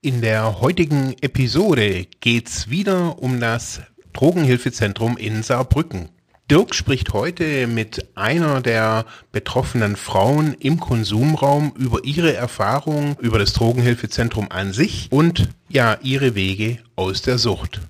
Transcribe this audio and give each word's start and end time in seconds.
In 0.00 0.20
der 0.20 0.60
heutigen 0.60 1.16
Episode 1.22 2.06
geht's 2.20 2.70
wieder 2.70 3.18
um 3.20 3.40
das 3.40 3.80
Drogenhilfezentrum 4.12 5.16
in 5.16 5.42
Saarbrücken. 5.42 6.10
Dirk 6.48 6.76
spricht 6.76 7.12
heute 7.12 7.66
mit 7.66 8.06
einer 8.14 8.60
der 8.60 9.06
betroffenen 9.32 9.96
Frauen 9.96 10.54
im 10.54 10.78
Konsumraum 10.78 11.72
über 11.76 12.04
ihre 12.04 12.32
Erfahrungen 12.32 13.16
über 13.18 13.40
das 13.40 13.54
Drogenhilfezentrum 13.54 14.46
an 14.52 14.72
sich 14.72 15.08
und 15.10 15.48
ja, 15.68 15.98
ihre 16.00 16.36
Wege 16.36 16.78
aus 16.94 17.22
der 17.22 17.38
Sucht. 17.38 17.80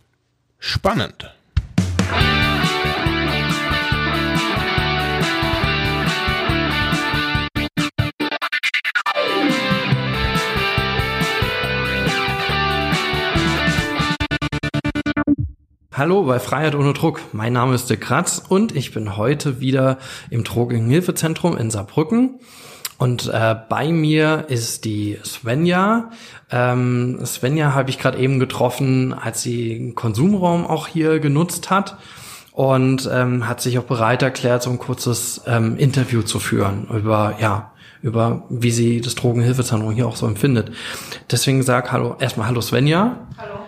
Spannend. 0.58 1.37
Hallo 15.98 16.22
bei 16.22 16.38
Freiheit 16.38 16.76
ohne 16.76 16.92
Druck. 16.92 17.20
Mein 17.32 17.54
Name 17.54 17.74
ist 17.74 17.90
De 17.90 17.96
Kratz 17.96 18.40
und 18.48 18.70
ich 18.76 18.94
bin 18.94 19.16
heute 19.16 19.58
wieder 19.58 19.98
im 20.30 20.44
Drogenhilfezentrum 20.44 21.56
in 21.56 21.72
Saarbrücken. 21.72 22.38
Und 22.98 23.26
äh, 23.26 23.56
bei 23.68 23.90
mir 23.90 24.44
ist 24.46 24.84
die 24.84 25.18
Svenja. 25.24 26.12
Ähm, 26.52 27.18
Svenja 27.26 27.74
habe 27.74 27.90
ich 27.90 27.98
gerade 27.98 28.16
eben 28.16 28.38
getroffen, 28.38 29.12
als 29.12 29.42
sie 29.42 29.74
einen 29.74 29.96
Konsumraum 29.96 30.68
auch 30.68 30.86
hier 30.86 31.18
genutzt 31.18 31.68
hat 31.68 31.98
und 32.52 33.10
ähm, 33.12 33.48
hat 33.48 33.60
sich 33.60 33.76
auch 33.80 33.84
bereit 33.84 34.22
erklärt, 34.22 34.62
so 34.62 34.70
ein 34.70 34.78
kurzes 34.78 35.40
ähm, 35.48 35.76
Interview 35.78 36.22
zu 36.22 36.38
führen 36.38 36.86
über 36.94 37.34
ja 37.40 37.72
über 38.02 38.44
wie 38.50 38.70
sie 38.70 39.00
das 39.00 39.16
Drogenhilfezentrum 39.16 39.90
hier 39.90 40.06
auch 40.06 40.14
so 40.14 40.28
empfindet. 40.28 40.70
Deswegen 41.28 41.64
sag 41.64 41.90
hallo 41.90 42.14
erstmal 42.20 42.46
hallo 42.46 42.60
Svenja. 42.60 43.26
Hallo. 43.36 43.58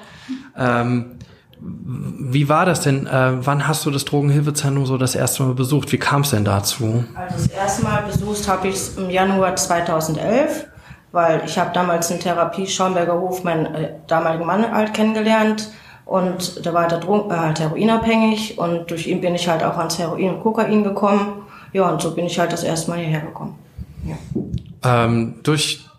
Ähm, 0.56 1.16
wie 1.62 2.48
war 2.48 2.64
das 2.64 2.80
denn? 2.82 3.06
Äh, 3.06 3.44
wann 3.44 3.66
hast 3.68 3.84
du 3.84 3.90
das 3.90 4.04
Drogenhilfezentrum 4.04 4.86
so 4.86 4.96
das 4.96 5.14
erste 5.14 5.42
Mal 5.42 5.54
besucht? 5.54 5.92
Wie 5.92 5.98
kam 5.98 6.22
es 6.22 6.30
denn 6.30 6.44
dazu? 6.44 7.04
Also 7.14 7.36
das 7.36 7.46
erste 7.48 7.82
Mal 7.82 8.02
besucht 8.02 8.48
habe 8.48 8.68
ich 8.68 8.76
es 8.76 8.96
im 8.96 9.10
Januar 9.10 9.56
2011, 9.56 10.66
weil 11.12 11.42
ich 11.44 11.58
habe 11.58 11.70
damals 11.74 12.10
in 12.10 12.20
Therapie 12.20 12.66
Schaumberger 12.66 13.20
Hof 13.20 13.44
meinen 13.44 13.66
äh, 13.74 13.92
damaligen 14.06 14.46
Mann 14.46 14.70
halt 14.70 14.94
kennengelernt 14.94 15.70
und 16.06 16.64
da 16.64 16.72
war 16.72 16.88
der 16.88 16.98
Drogen, 16.98 17.30
äh, 17.30 17.36
halt 17.36 17.60
heroinabhängig 17.60 18.58
und 18.58 18.90
durch 18.90 19.06
ihn 19.06 19.20
bin 19.20 19.34
ich 19.34 19.48
halt 19.48 19.62
auch 19.62 19.76
ans 19.76 19.98
Heroin 19.98 20.34
und 20.34 20.40
Kokain 20.40 20.82
gekommen. 20.82 21.42
Ja, 21.72 21.88
und 21.88 22.00
so 22.00 22.14
bin 22.14 22.26
ich 22.26 22.38
halt 22.38 22.52
das 22.52 22.64
erste 22.64 22.90
Mal 22.90 23.00
hierher 23.00 23.20
gekommen. 23.20 23.58
Ja. 24.04 25.04
Ähm, 25.04 25.36
durch 25.42 25.89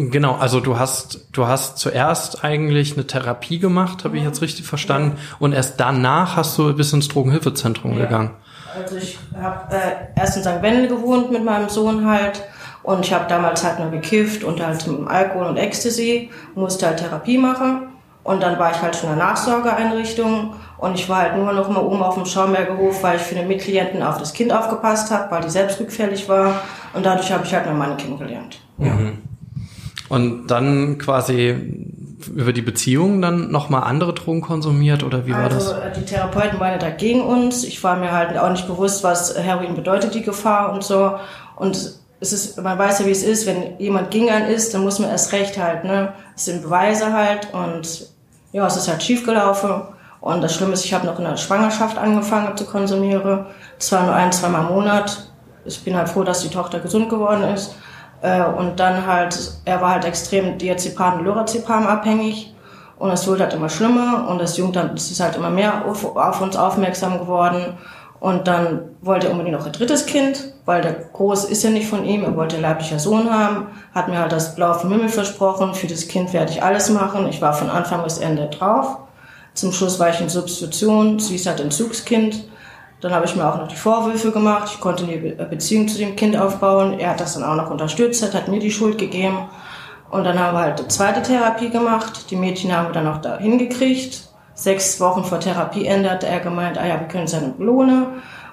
Genau, 0.00 0.36
also 0.36 0.60
du 0.60 0.78
hast 0.78 1.26
du 1.32 1.48
hast 1.48 1.78
zuerst 1.78 2.44
eigentlich 2.44 2.94
eine 2.94 3.08
Therapie 3.08 3.58
gemacht, 3.58 4.04
habe 4.04 4.16
ich 4.16 4.22
jetzt 4.22 4.40
richtig 4.42 4.64
verstanden, 4.64 5.16
ja. 5.16 5.36
und 5.40 5.52
erst 5.52 5.80
danach 5.80 6.36
hast 6.36 6.56
du 6.56 6.72
bis 6.72 6.92
ins 6.92 7.08
Drogenhilfezentrum 7.08 7.98
ja. 7.98 8.04
gegangen. 8.04 8.30
Also 8.76 8.96
ich 8.96 9.18
habe 9.34 9.74
äh, 9.74 10.20
erst 10.20 10.36
in 10.36 10.44
St. 10.44 10.62
Wendel 10.62 10.86
gewohnt 10.86 11.32
mit 11.32 11.44
meinem 11.44 11.68
Sohn 11.68 12.08
halt 12.08 12.44
und 12.84 13.04
ich 13.04 13.12
habe 13.12 13.24
damals 13.28 13.64
halt 13.64 13.80
nur 13.80 13.90
gekifft 13.90 14.44
und 14.44 14.64
halt 14.64 14.86
mit 14.86 15.08
Alkohol 15.08 15.46
und 15.46 15.56
Ecstasy, 15.56 16.30
musste 16.54 16.86
halt 16.86 16.98
Therapie 16.98 17.36
machen 17.36 17.88
und 18.22 18.40
dann 18.40 18.56
war 18.56 18.70
ich 18.70 18.80
halt 18.80 18.94
schon 18.94 19.10
in 19.10 19.16
der 19.16 19.26
Nachsorgeeinrichtung 19.26 20.54
und 20.76 20.94
ich 20.94 21.08
war 21.08 21.22
halt 21.22 21.36
nur 21.36 21.52
noch 21.52 21.68
mal 21.70 21.82
oben 21.82 22.04
auf 22.04 22.14
dem 22.14 22.24
Schaumberger 22.24 22.78
Hof, 22.78 23.02
weil 23.02 23.16
ich 23.16 23.22
für 23.22 23.34
den 23.34 23.48
Mitklienten 23.48 24.04
auf 24.04 24.18
das 24.18 24.32
Kind 24.32 24.52
aufgepasst 24.52 25.10
habe, 25.10 25.28
weil 25.32 25.42
die 25.42 25.50
selbst 25.50 25.80
rückfällig 25.80 26.28
war 26.28 26.62
und 26.94 27.04
dadurch 27.04 27.32
habe 27.32 27.44
ich 27.44 27.52
halt 27.52 27.66
meinen 27.66 27.78
Mann 27.78 27.96
kennengelernt. 27.96 28.60
Ja. 28.78 28.92
Mhm. 28.92 29.27
Und 30.08 30.46
dann 30.48 30.98
quasi 30.98 31.54
über 32.34 32.52
die 32.52 32.62
Beziehung 32.62 33.22
dann 33.22 33.50
nochmal 33.50 33.84
andere 33.84 34.12
Drogen 34.14 34.40
konsumiert 34.40 35.02
oder 35.02 35.26
wie 35.26 35.32
war 35.32 35.48
das? 35.48 35.72
Also 35.72 36.00
die 36.00 36.04
Therapeuten 36.04 36.58
waren 36.58 36.72
ja 36.72 36.78
da 36.78 36.90
gegen 36.90 37.20
uns. 37.20 37.64
Ich 37.64 37.82
war 37.84 37.96
mir 37.96 38.12
halt 38.12 38.36
auch 38.36 38.50
nicht 38.50 38.66
bewusst, 38.66 39.04
was 39.04 39.38
Heroin 39.38 39.74
bedeutet, 39.74 40.14
die 40.14 40.22
Gefahr 40.22 40.72
und 40.72 40.82
so. 40.82 41.12
Und 41.56 41.76
es 42.20 42.32
ist, 42.32 42.60
man 42.60 42.78
weiß 42.78 43.00
ja, 43.00 43.06
wie 43.06 43.10
es 43.10 43.22
ist, 43.22 43.46
wenn 43.46 43.78
jemand 43.78 44.10
gegen 44.10 44.28
einen 44.30 44.48
ist, 44.48 44.74
dann 44.74 44.82
muss 44.82 44.98
man 44.98 45.10
erst 45.10 45.32
recht 45.32 45.56
halt, 45.58 45.84
ne? 45.84 46.12
Es 46.34 46.46
sind 46.46 46.62
Beweise 46.62 47.12
halt 47.12 47.48
und 47.52 48.08
ja, 48.52 48.66
es 48.66 48.76
ist 48.76 48.88
halt 48.88 49.02
schiefgelaufen. 49.02 49.82
Und 50.20 50.42
das 50.42 50.54
Schlimme 50.54 50.72
ist, 50.72 50.84
ich 50.84 50.92
habe 50.92 51.06
noch 51.06 51.18
in 51.18 51.24
der 51.24 51.36
Schwangerschaft 51.36 51.96
angefangen 51.96 52.56
zu 52.56 52.64
konsumieren. 52.64 53.46
Zwar 53.78 54.04
nur 54.04 54.14
ein, 54.14 54.32
zweimal 54.32 54.62
im 54.62 54.74
Monat. 54.74 55.30
Ich 55.64 55.84
bin 55.84 55.96
halt 55.96 56.08
froh, 56.08 56.24
dass 56.24 56.42
die 56.42 56.48
Tochter 56.48 56.80
gesund 56.80 57.08
geworden 57.08 57.44
ist. 57.54 57.76
Äh, 58.22 58.44
und 58.44 58.80
dann 58.80 59.06
halt, 59.06 59.52
er 59.64 59.80
war 59.80 59.92
halt 59.92 60.04
extrem 60.04 60.58
Diazepam 60.58 61.20
und 61.20 61.24
Lorazepam 61.24 61.86
abhängig. 61.86 62.54
Und 62.98 63.10
es 63.10 63.26
wurde 63.28 63.44
halt 63.44 63.54
immer 63.54 63.68
schlimmer 63.68 64.26
und 64.28 64.40
das 64.40 64.56
Jugendamt 64.56 64.98
ist 64.98 65.20
halt 65.20 65.36
immer 65.36 65.50
mehr 65.50 65.84
auf, 65.86 66.16
auf, 66.16 66.40
uns 66.40 66.56
aufmerksam 66.56 67.18
geworden. 67.18 67.78
Und 68.18 68.48
dann 68.48 68.80
wollte 69.00 69.28
er 69.28 69.32
unbedingt 69.32 69.56
noch 69.56 69.66
ein 69.66 69.72
drittes 69.72 70.06
Kind, 70.06 70.52
weil 70.64 70.82
der 70.82 70.94
Groß 71.12 71.44
ist 71.44 71.62
ja 71.62 71.70
nicht 71.70 71.88
von 71.88 72.04
ihm, 72.04 72.24
er 72.24 72.34
wollte 72.34 72.60
leiblicher 72.60 72.98
Sohn 72.98 73.32
haben, 73.32 73.68
hat 73.94 74.08
mir 74.08 74.18
halt 74.18 74.32
das 74.32 74.56
Blau 74.56 74.74
vom 74.74 74.90
Himmel 74.90 75.08
versprochen, 75.08 75.72
für 75.74 75.86
das 75.86 76.08
Kind 76.08 76.32
werde 76.32 76.50
ich 76.50 76.60
alles 76.60 76.90
machen. 76.90 77.28
Ich 77.28 77.40
war 77.40 77.52
von 77.52 77.70
Anfang 77.70 78.02
bis 78.02 78.18
Ende 78.18 78.48
drauf. 78.48 78.98
Zum 79.54 79.70
Schluss 79.70 80.00
war 80.00 80.10
ich 80.10 80.20
in 80.20 80.28
Substitution, 80.28 81.20
sie 81.20 81.36
ist 81.36 81.46
halt 81.46 81.60
Entzugskind. 81.60 82.48
Dann 83.00 83.12
habe 83.12 83.26
ich 83.26 83.36
mir 83.36 83.46
auch 83.46 83.58
noch 83.58 83.68
die 83.68 83.76
Vorwürfe 83.76 84.32
gemacht. 84.32 84.70
Ich 84.72 84.80
konnte 84.80 85.04
eine 85.04 85.46
Beziehung 85.46 85.86
zu 85.86 85.98
dem 85.98 86.16
Kind 86.16 86.36
aufbauen. 86.36 86.98
Er 86.98 87.10
hat 87.10 87.20
das 87.20 87.34
dann 87.34 87.44
auch 87.44 87.54
noch 87.54 87.70
unterstützt, 87.70 88.34
hat 88.34 88.48
mir 88.48 88.58
die 88.58 88.72
Schuld 88.72 88.98
gegeben. 88.98 89.48
Und 90.10 90.24
dann 90.24 90.38
haben 90.38 90.56
wir 90.56 90.62
halt 90.62 90.80
eine 90.80 90.88
zweite 90.88 91.22
Therapie 91.22 91.70
gemacht. 91.70 92.30
Die 92.30 92.36
Mädchen 92.36 92.74
haben 92.74 92.88
wir 92.88 92.92
dann 92.92 93.06
auch 93.06 93.18
da 93.18 93.38
hingekriegt. 93.38 94.28
Sechs 94.54 94.98
Wochen 95.00 95.22
vor 95.22 95.38
Therapieende 95.38 96.10
hat 96.10 96.24
er 96.24 96.40
gemeint, 96.40 96.78
ah 96.78 96.86
ja, 96.86 96.98
wir 96.98 97.06
können 97.06 97.28
seine 97.28 97.50
belohnen. 97.50 98.06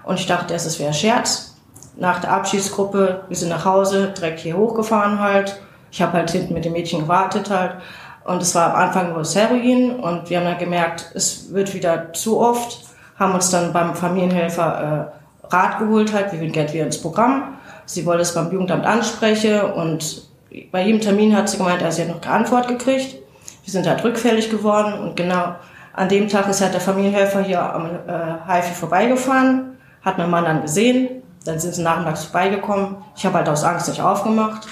Und 0.03 0.19
ich 0.19 0.27
dachte 0.27 0.53
erst, 0.53 0.67
es 0.67 0.79
wäre 0.79 0.93
Scherz. 0.93 1.55
Nach 1.97 2.19
der 2.19 2.31
Abschiedsgruppe, 2.33 3.23
wir 3.27 3.37
sind 3.37 3.49
nach 3.49 3.65
Hause, 3.65 4.13
direkt 4.15 4.41
hier 4.41 4.57
hochgefahren 4.57 5.19
halt. 5.19 5.59
Ich 5.91 6.01
habe 6.01 6.13
halt 6.13 6.29
hinten 6.29 6.53
mit 6.53 6.65
dem 6.65 6.73
Mädchen 6.73 6.99
gewartet 6.99 7.49
halt. 7.49 7.77
Und 8.25 8.41
es 8.41 8.53
war 8.53 8.75
am 8.75 8.75
Anfang 8.75 9.09
nur 9.09 9.19
das 9.19 9.35
Heroin. 9.35 9.99
Und 9.99 10.29
wir 10.29 10.37
haben 10.37 10.45
dann 10.45 10.59
gemerkt, 10.59 11.09
es 11.15 11.51
wird 11.53 11.73
wieder 11.73 12.13
zu 12.13 12.39
oft 12.39 12.85
haben 13.17 13.33
uns 13.33 13.49
dann 13.49 13.73
beim 13.73 13.95
Familienhelfer 13.95 15.11
äh, 15.11 15.53
Rat 15.53 15.79
geholt, 15.79 16.13
halt, 16.13 16.33
wie 16.33 16.37
viel 16.37 16.51
Geld 16.51 16.73
wir 16.73 16.83
ins 16.83 17.01
Programm. 17.01 17.55
Sie 17.85 18.05
wollte 18.05 18.23
es 18.23 18.33
beim 18.33 18.51
Jugendamt 18.51 18.85
ansprechen 18.85 19.61
und 19.61 20.23
bei 20.71 20.83
jedem 20.83 21.01
Termin 21.01 21.35
hat 21.35 21.49
sie 21.49 21.57
gemeint, 21.57 21.83
also 21.83 21.97
sie 21.97 22.01
hat 22.03 22.09
noch 22.09 22.21
keine 22.21 22.37
Antwort 22.37 22.67
gekriegt. 22.67 23.15
Wir 23.63 23.71
sind 23.71 23.87
halt 23.87 24.03
rückfällig 24.03 24.49
geworden 24.49 24.93
und 24.93 25.15
genau 25.15 25.55
an 25.93 26.09
dem 26.09 26.27
Tag 26.27 26.47
ist 26.49 26.61
halt 26.61 26.73
der 26.73 26.81
Familienhelfer 26.81 27.41
hier 27.41 27.61
am 27.61 27.85
äh, 27.85 28.53
HIFI 28.53 28.73
vorbeigefahren, 28.73 29.77
hat 30.01 30.17
mein 30.17 30.29
Mann 30.29 30.43
dann 30.43 30.61
gesehen, 30.61 31.23
dann 31.45 31.59
sind 31.59 31.73
sie 31.73 31.83
nachmittags 31.83 32.25
vorbeigekommen. 32.25 32.97
Ich 33.15 33.25
habe 33.25 33.37
halt 33.37 33.49
aus 33.49 33.63
Angst 33.63 33.87
nicht 33.87 34.01
aufgemacht. 34.01 34.67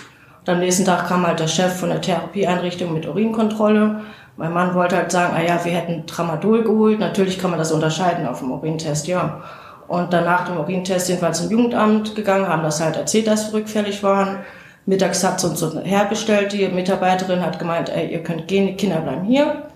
Und 0.45 0.49
am 0.49 0.59
nächsten 0.59 0.85
Tag 0.85 1.07
kam 1.07 1.25
halt 1.25 1.39
der 1.39 1.47
Chef 1.47 1.79
von 1.79 1.89
der 1.89 2.01
Therapieeinrichtung 2.01 2.93
mit 2.93 3.07
Urinkontrolle, 3.07 4.01
mein 4.35 4.51
Mann 4.51 4.73
wollte 4.73 4.95
halt 4.95 5.11
sagen, 5.11 5.33
ah 5.35 5.41
ja, 5.41 5.63
wir 5.63 5.73
hätten 5.73 6.07
Tramadol 6.07 6.63
geholt. 6.63 6.99
Natürlich 6.99 7.37
kann 7.37 7.51
man 7.51 7.59
das 7.59 7.71
unterscheiden 7.71 8.25
auf 8.25 8.39
dem 8.39 8.51
Urintest, 8.51 9.07
ja. 9.07 9.41
Und 9.87 10.11
dann 10.11 10.25
nach 10.25 10.45
dem 10.47 10.57
Urintest 10.57 11.05
sind 11.05 11.21
wir 11.21 11.31
zum 11.33 11.51
Jugendamt 11.51 12.15
gegangen, 12.15 12.47
haben 12.47 12.63
das 12.63 12.81
halt 12.81 12.95
erzählt, 12.95 13.27
dass 13.27 13.51
wir 13.51 13.59
rückfällig 13.59 14.01
waren. 14.01 14.39
Mittags 14.85 15.23
hat 15.23 15.43
uns 15.43 15.59
so 15.59 15.79
herbestellt, 15.81 16.51
die 16.51 16.67
Mitarbeiterin 16.67 17.45
hat 17.45 17.59
gemeint, 17.59 17.89
ey, 17.89 18.11
ihr 18.11 18.23
könnt 18.23 18.47
gehen, 18.47 18.67
die 18.67 18.75
Kinder 18.75 19.01
bleiben 19.01 19.23
hier. 19.23 19.67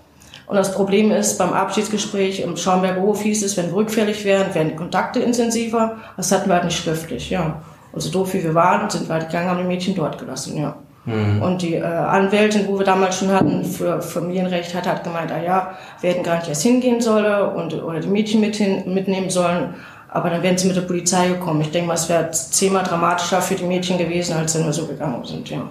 Und 0.46 0.56
das 0.56 0.74
Problem 0.74 1.12
ist, 1.12 1.38
beim 1.38 1.52
Abschiedsgespräch 1.52 2.40
im 2.40 2.56
Schaumberger 2.56 3.02
Hof 3.02 3.22
hieß 3.22 3.44
es, 3.44 3.56
wenn 3.56 3.66
wir 3.66 3.76
rückfällig 3.76 4.24
wären, 4.24 4.54
wären 4.54 4.70
die 4.70 4.76
Kontakte 4.76 5.20
intensiver. 5.20 5.98
Das 6.16 6.32
hatten 6.32 6.48
wir 6.48 6.54
halt 6.54 6.64
nicht 6.64 6.82
schriftlich, 6.82 7.30
ja. 7.30 7.62
Und 7.92 8.00
so 8.00 8.10
doof 8.10 8.34
wie 8.34 8.42
wir 8.42 8.54
waren, 8.54 8.88
sind 8.90 9.08
wir 9.08 9.14
halt 9.14 9.26
gegangen, 9.28 9.48
haben 9.48 9.58
die 9.58 9.64
Mädchen 9.64 9.94
dort 9.94 10.18
gelassen, 10.18 10.58
ja. 10.58 10.76
Mhm. 11.08 11.42
Und 11.42 11.62
die 11.62 11.74
äh, 11.74 11.84
Anwältin, 11.84 12.66
wo 12.68 12.78
wir 12.78 12.84
damals 12.84 13.18
schon 13.18 13.32
hatten, 13.32 13.64
für 13.64 14.02
Familienrecht, 14.02 14.74
hat, 14.74 14.86
hat 14.86 15.04
gemeint, 15.04 15.32
ah 15.32 15.42
ja, 15.42 15.70
wir 16.00 16.10
hätten 16.10 16.22
gar 16.22 16.36
nicht 16.36 16.48
erst 16.48 16.62
hingehen 16.62 17.00
sollen 17.00 17.48
und, 17.54 17.82
oder 17.82 18.00
die 18.00 18.08
Mädchen 18.08 18.40
mit 18.40 18.56
hin, 18.56 18.92
mitnehmen 18.92 19.30
sollen. 19.30 19.74
Aber 20.10 20.30
dann 20.30 20.42
wären 20.42 20.56
sie 20.56 20.66
mit 20.66 20.76
der 20.76 20.82
Polizei 20.82 21.28
gekommen. 21.28 21.60
Ich 21.60 21.70
denke 21.70 21.88
mal, 21.88 21.94
es 21.94 22.08
wäre 22.08 22.30
zehnmal 22.30 22.82
dramatischer 22.82 23.40
für 23.40 23.54
die 23.54 23.64
Mädchen 23.64 23.98
gewesen, 23.98 24.36
als 24.36 24.54
wenn 24.54 24.64
wir 24.64 24.72
so 24.72 24.86
gegangen 24.86 25.24
sind, 25.24 25.48
ja. 25.48 25.62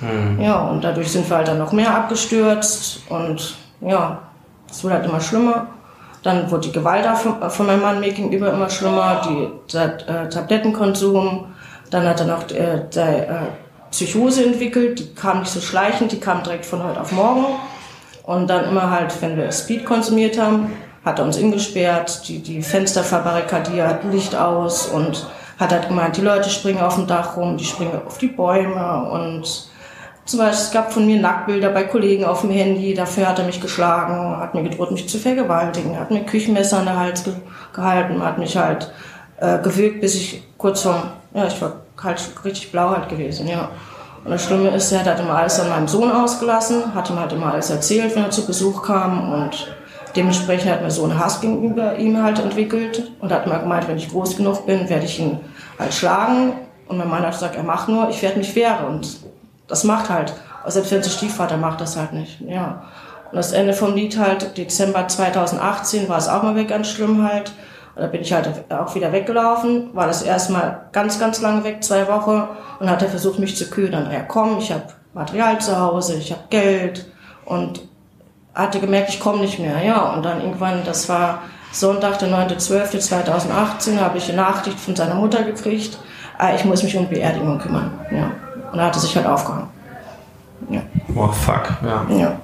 Mhm. 0.00 0.40
Ja, 0.40 0.62
und 0.68 0.82
dadurch 0.82 1.10
sind 1.10 1.28
wir 1.28 1.36
halt 1.36 1.48
dann 1.48 1.58
noch 1.58 1.72
mehr 1.72 1.94
abgestürzt 1.94 3.02
und 3.08 3.56
ja, 3.80 4.18
es 4.70 4.82
wurde 4.82 4.96
halt 4.96 5.06
immer 5.06 5.20
schlimmer. 5.20 5.68
Dann 6.22 6.50
wurde 6.50 6.68
die 6.68 6.72
Gewalt 6.72 7.06
von 7.48 7.66
meinem 7.66 7.82
Mann 7.82 8.00
mir 8.00 8.12
gegenüber 8.12 8.52
immer 8.52 8.70
schlimmer, 8.70 9.22
die, 9.26 9.48
der 9.72 10.08
äh, 10.08 10.28
Tablettenkonsum. 10.28 11.46
Dann 11.92 12.08
hat 12.08 12.20
er 12.20 12.26
noch 12.26 12.50
äh, 12.50 12.80
der, 12.92 13.28
äh, 13.28 13.34
Psychose 13.92 14.46
entwickelt, 14.46 14.98
die 14.98 15.14
kam 15.14 15.40
nicht 15.40 15.50
so 15.50 15.60
schleichend, 15.60 16.10
die 16.12 16.18
kam 16.18 16.42
direkt 16.42 16.64
von 16.64 16.82
heute 16.82 17.00
auf 17.00 17.12
morgen. 17.12 17.44
Und 18.24 18.48
dann 18.48 18.64
immer 18.64 18.90
halt, 18.90 19.14
wenn 19.20 19.36
wir 19.36 19.52
Speed 19.52 19.84
konsumiert 19.84 20.40
haben, 20.40 20.72
hat 21.04 21.18
er 21.18 21.26
uns 21.26 21.36
ingesperrt, 21.36 22.26
die, 22.26 22.38
die 22.38 22.62
Fenster 22.62 23.04
verbarrikadiert, 23.04 24.04
Licht 24.10 24.34
aus 24.34 24.86
und 24.86 25.26
hat 25.58 25.72
halt 25.72 25.88
gemeint, 25.88 26.16
die 26.16 26.22
Leute 26.22 26.48
springen 26.48 26.80
auf 26.80 26.94
dem 26.94 27.06
Dach 27.06 27.36
rum, 27.36 27.58
die 27.58 27.64
springen 27.64 28.00
auf 28.06 28.16
die 28.16 28.28
Bäume. 28.28 29.10
Und 29.10 29.68
Zum 30.24 30.38
Beispiel, 30.38 30.64
es 30.64 30.70
gab 30.70 30.92
von 30.92 31.04
mir 31.04 31.20
Nacktbilder 31.20 31.70
bei 31.70 31.84
Kollegen 31.84 32.24
auf 32.24 32.40
dem 32.40 32.50
Handy, 32.50 32.94
dafür 32.94 33.28
hat 33.28 33.40
er 33.40 33.44
mich 33.44 33.60
geschlagen, 33.60 34.38
hat 34.38 34.54
mir 34.54 34.62
gedroht, 34.62 34.92
mich 34.92 35.08
zu 35.08 35.18
vergewaltigen, 35.18 35.98
hat 35.98 36.10
mir 36.10 36.24
Küchenmesser 36.24 36.78
an 36.78 36.86
der 36.86 36.98
Hals 36.98 37.24
ge 37.24 37.34
gehalten, 37.74 38.24
hat 38.24 38.38
mich 38.38 38.56
halt 38.56 38.90
äh, 39.38 39.58
gewürgt, 39.58 40.00
bis 40.00 40.14
ich 40.14 40.42
kurz 40.56 40.82
vor, 40.82 41.02
ja, 41.34 41.46
ich 41.46 41.60
war 41.60 41.81
halt 42.02 42.20
richtig 42.44 42.72
blau 42.72 42.90
halt 42.90 43.08
gewesen, 43.08 43.48
ja. 43.48 43.70
Und 44.24 44.30
das 44.30 44.44
Schlimme 44.44 44.68
ist, 44.70 44.92
er 44.92 45.04
hat 45.04 45.18
immer 45.18 45.36
alles 45.36 45.58
an 45.58 45.68
meinem 45.68 45.88
Sohn 45.88 46.10
ausgelassen, 46.10 46.94
hat 46.94 47.10
ihm 47.10 47.18
halt 47.18 47.32
immer 47.32 47.52
alles 47.52 47.70
erzählt, 47.70 48.14
wenn 48.14 48.24
er 48.24 48.30
zu 48.30 48.46
Besuch 48.46 48.82
kam 48.82 49.32
und 49.32 49.74
dementsprechend 50.14 50.70
hat 50.70 50.82
mir 50.82 50.90
so 50.90 51.04
einen 51.04 51.18
Hass 51.18 51.40
gegenüber 51.40 51.96
ihm 51.96 52.22
halt 52.22 52.38
entwickelt 52.38 53.10
und 53.20 53.32
hat 53.32 53.46
immer 53.46 53.58
gemeint, 53.58 53.88
wenn 53.88 53.96
ich 53.96 54.10
groß 54.10 54.36
genug 54.36 54.64
bin, 54.66 54.88
werde 54.88 55.06
ich 55.06 55.18
ihn 55.18 55.40
halt 55.78 55.92
schlagen. 55.92 56.52
Und 56.86 56.98
mein 56.98 57.08
Mann 57.08 57.22
hat 57.22 57.32
gesagt, 57.32 57.56
er 57.56 57.62
macht 57.62 57.88
nur, 57.88 58.10
ich 58.10 58.22
werde 58.22 58.38
mich 58.38 58.54
wehren 58.54 58.86
und 58.86 59.16
das 59.66 59.84
macht 59.84 60.10
halt. 60.10 60.32
Selbst 60.66 60.92
wenn 60.92 61.00
es 61.00 61.14
Stiefvater 61.14 61.56
macht, 61.56 61.80
das 61.80 61.96
halt 61.96 62.12
nicht. 62.12 62.40
Ja. 62.42 62.84
Und 63.30 63.36
das 63.36 63.52
Ende 63.52 63.72
vom 63.72 63.94
Lied 63.94 64.18
halt, 64.18 64.56
Dezember 64.56 65.08
2018, 65.08 66.08
war 66.08 66.18
es 66.18 66.28
auch 66.28 66.42
mal 66.42 66.64
ganz 66.66 66.88
schlimm 66.88 67.26
halt. 67.26 67.52
Und 67.94 68.02
da 68.02 68.08
bin 68.08 68.22
ich 68.22 68.32
halt 68.32 68.48
auch 68.70 68.94
wieder 68.94 69.12
weggelaufen, 69.12 69.90
war 69.92 70.06
das 70.06 70.22
erstmal 70.22 70.86
ganz, 70.92 71.18
ganz 71.18 71.40
lange 71.40 71.62
weg, 71.64 71.84
zwei 71.84 72.08
Wochen, 72.08 72.44
und 72.80 72.90
hat 72.90 73.02
er 73.02 73.08
versucht, 73.08 73.38
mich 73.38 73.56
zu 73.56 73.68
kühlen. 73.68 74.08
Ja, 74.10 74.20
komm, 74.20 74.58
ich 74.58 74.72
habe 74.72 74.84
Material 75.12 75.60
zu 75.60 75.78
Hause, 75.78 76.14
ich 76.16 76.32
habe 76.32 76.42
Geld 76.48 77.06
und 77.44 77.82
hatte 78.54 78.80
gemerkt, 78.80 79.10
ich 79.10 79.20
komme 79.20 79.40
nicht 79.40 79.58
mehr. 79.58 79.82
Ja, 79.84 80.14
und 80.14 80.22
dann 80.24 80.40
irgendwann, 80.40 80.82
das 80.84 81.08
war 81.08 81.42
Sonntag, 81.70 82.18
der 82.18 82.28
9.12.2018, 82.28 84.00
habe 84.00 84.18
ich 84.18 84.28
eine 84.28 84.40
Nachricht 84.40 84.78
von 84.78 84.96
seiner 84.96 85.14
Mutter 85.14 85.42
gekriegt, 85.42 85.98
ah, 86.38 86.54
ich 86.54 86.64
muss 86.64 86.82
mich 86.82 86.96
um 86.96 87.08
Beerdigung 87.08 87.58
kümmern. 87.58 87.90
Ja. 88.10 88.30
Und 88.72 88.78
er 88.78 88.86
hatte 88.86 89.00
sich 89.00 89.14
halt 89.16 89.26
aufgehangen. 89.26 89.68
Ja. 90.70 90.80
Oh, 91.14 91.28
fuck. 91.28 91.68
Ja. 91.84 92.06
ja. 92.14 92.38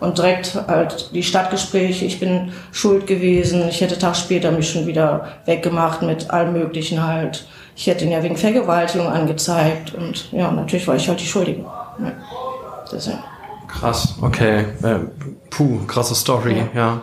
Und 0.00 0.18
direkt 0.18 0.58
halt 0.68 1.10
die 1.14 1.22
Stadtgespräche, 1.22 2.04
ich 2.04 2.20
bin 2.20 2.52
schuld 2.72 3.06
gewesen, 3.06 3.68
ich 3.68 3.80
hätte 3.80 3.98
Tag 3.98 4.16
später 4.16 4.50
mich 4.50 4.70
schon 4.70 4.86
wieder 4.86 5.28
weggemacht 5.46 6.02
mit 6.02 6.30
allem 6.30 6.52
Möglichen 6.52 7.06
halt. 7.06 7.46
Ich 7.74 7.86
hätte 7.86 8.04
ihn 8.04 8.10
ja 8.10 8.22
wegen 8.22 8.36
Vergewaltigung 8.36 9.08
angezeigt 9.08 9.94
und 9.94 10.32
ja, 10.32 10.50
natürlich 10.50 10.86
war 10.88 10.96
ich 10.96 11.08
halt 11.08 11.20
die 11.20 11.26
Schuldige. 11.26 11.62
Ja. 11.62 12.12
Deswegen. 12.90 13.18
Krass, 13.68 14.14
okay. 14.22 14.64
Äh, 14.82 14.98
puh, 15.50 15.80
krasse 15.86 16.14
Story, 16.14 16.64
ja. 16.74 17.02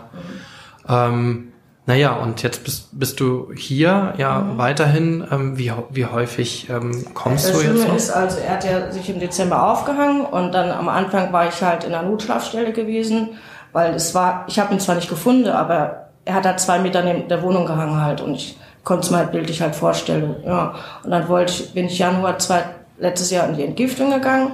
ja. 0.88 1.08
Ähm, 1.08 1.52
naja, 1.86 2.14
und 2.14 2.42
jetzt 2.42 2.64
bist, 2.64 2.98
bist 2.98 3.20
du 3.20 3.52
hier 3.54 4.14
ja 4.16 4.38
mhm. 4.38 4.58
weiterhin. 4.58 5.26
Ähm, 5.30 5.58
wie, 5.58 5.70
wie 5.90 6.06
häufig 6.06 6.70
ähm, 6.70 7.04
kommst 7.12 7.48
das 7.48 7.58
du 7.58 7.66
jetzt 7.66 7.86
noch? 7.86 7.94
ist 7.94 8.10
also, 8.10 8.38
er 8.38 8.54
hat 8.54 8.64
ja 8.64 8.90
sich 8.90 9.10
im 9.10 9.20
Dezember 9.20 9.70
aufgehangen 9.70 10.24
und 10.24 10.52
dann 10.52 10.70
am 10.70 10.88
Anfang 10.88 11.32
war 11.32 11.46
ich 11.46 11.60
halt 11.62 11.84
in 11.84 11.90
der 11.90 12.02
Notschlafstelle 12.02 12.72
gewesen, 12.72 13.30
weil 13.72 13.94
es 13.94 14.14
war, 14.14 14.46
ich 14.48 14.58
habe 14.58 14.72
ihn 14.72 14.80
zwar 14.80 14.94
nicht 14.94 15.10
gefunden, 15.10 15.48
aber 15.48 16.08
er 16.24 16.34
hat 16.34 16.46
halt 16.46 16.58
zwei 16.58 16.78
Meter 16.78 17.02
neben 17.02 17.28
der 17.28 17.42
Wohnung 17.42 17.66
gehangen 17.66 18.00
halt 18.00 18.22
und 18.22 18.34
ich 18.34 18.58
konnte 18.82 19.04
es 19.04 19.10
mir 19.10 19.18
halt 19.18 19.32
bildlich 19.32 19.60
halt 19.60 19.76
vorstellen. 19.76 20.36
Ja. 20.46 20.74
Und 21.02 21.10
dann 21.10 21.28
wollte 21.28 21.52
ich, 21.52 21.74
bin 21.74 21.86
ich 21.86 21.98
Januar 21.98 22.38
zwei, 22.38 22.64
letztes 22.98 23.30
Jahr 23.30 23.46
in 23.46 23.56
die 23.56 23.64
Entgiftung 23.64 24.10
gegangen 24.10 24.52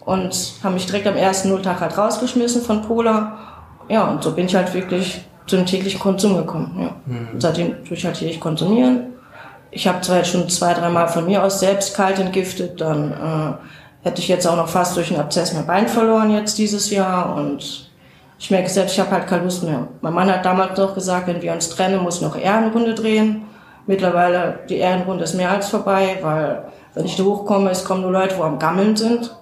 und 0.00 0.54
habe 0.64 0.74
mich 0.74 0.86
direkt 0.86 1.06
am 1.06 1.16
ersten 1.16 1.50
Nulltag 1.50 1.80
halt 1.80 1.98
rausgeschmissen 1.98 2.62
von 2.62 2.80
Pola. 2.80 3.38
Ja, 3.88 4.04
und 4.04 4.22
so 4.22 4.32
bin 4.32 4.46
ich 4.46 4.54
halt 4.54 4.72
wirklich 4.72 5.22
zu 5.46 5.56
dem 5.56 5.66
täglichen 5.66 6.00
Konsum 6.00 6.36
gekommen. 6.36 6.76
Ja. 6.78 6.90
Mhm. 7.06 7.40
Seitdem 7.40 7.84
tue 7.84 7.96
ich 7.96 8.04
halt 8.04 8.16
täglich 8.16 8.40
konsumieren. 8.40 9.12
Ich 9.70 9.88
habe 9.88 10.00
zwar 10.02 10.18
jetzt 10.18 10.30
schon 10.30 10.48
zwei, 10.48 10.74
dreimal 10.74 11.08
von 11.08 11.24
mir 11.24 11.42
aus 11.42 11.60
selbst 11.60 11.96
kalt 11.96 12.18
entgiftet, 12.18 12.80
dann 12.80 13.12
äh, 13.12 14.06
hätte 14.06 14.20
ich 14.20 14.28
jetzt 14.28 14.46
auch 14.46 14.56
noch 14.56 14.68
fast 14.68 14.96
durch 14.96 15.10
einen 15.10 15.20
Abzess 15.20 15.54
mein 15.54 15.66
Bein 15.66 15.88
verloren 15.88 16.30
jetzt 16.30 16.58
dieses 16.58 16.90
Jahr 16.90 17.34
und 17.36 17.90
ich 18.38 18.50
merke 18.50 18.68
selbst, 18.68 18.94
ich 18.94 19.00
habe 19.00 19.12
halt 19.12 19.28
keine 19.28 19.44
Lust 19.44 19.62
mehr. 19.62 19.86
Mein 20.00 20.14
Mann 20.14 20.30
hat 20.30 20.44
damals 20.44 20.76
noch 20.76 20.94
gesagt, 20.94 21.28
wenn 21.28 21.40
wir 21.40 21.52
uns 21.52 21.70
trennen, 21.70 22.02
muss 22.02 22.16
ich 22.16 22.22
noch 22.22 22.36
Ehrenrunde 22.36 22.92
drehen. 22.92 23.44
Mittlerweile, 23.86 24.58
die 24.68 24.78
Ehrenrunde 24.78 25.24
ist 25.24 25.34
mehr 25.34 25.50
als 25.50 25.68
vorbei, 25.68 26.18
weil 26.22 26.64
wenn 26.94 27.04
ich 27.04 27.16
da 27.16 27.22
hochkomme, 27.22 27.70
es 27.70 27.84
kommen 27.84 28.02
nur 28.02 28.10
Leute, 28.10 28.36
wo 28.36 28.42
am 28.42 28.58
Gammeln 28.58 28.96
sind. 28.96 29.34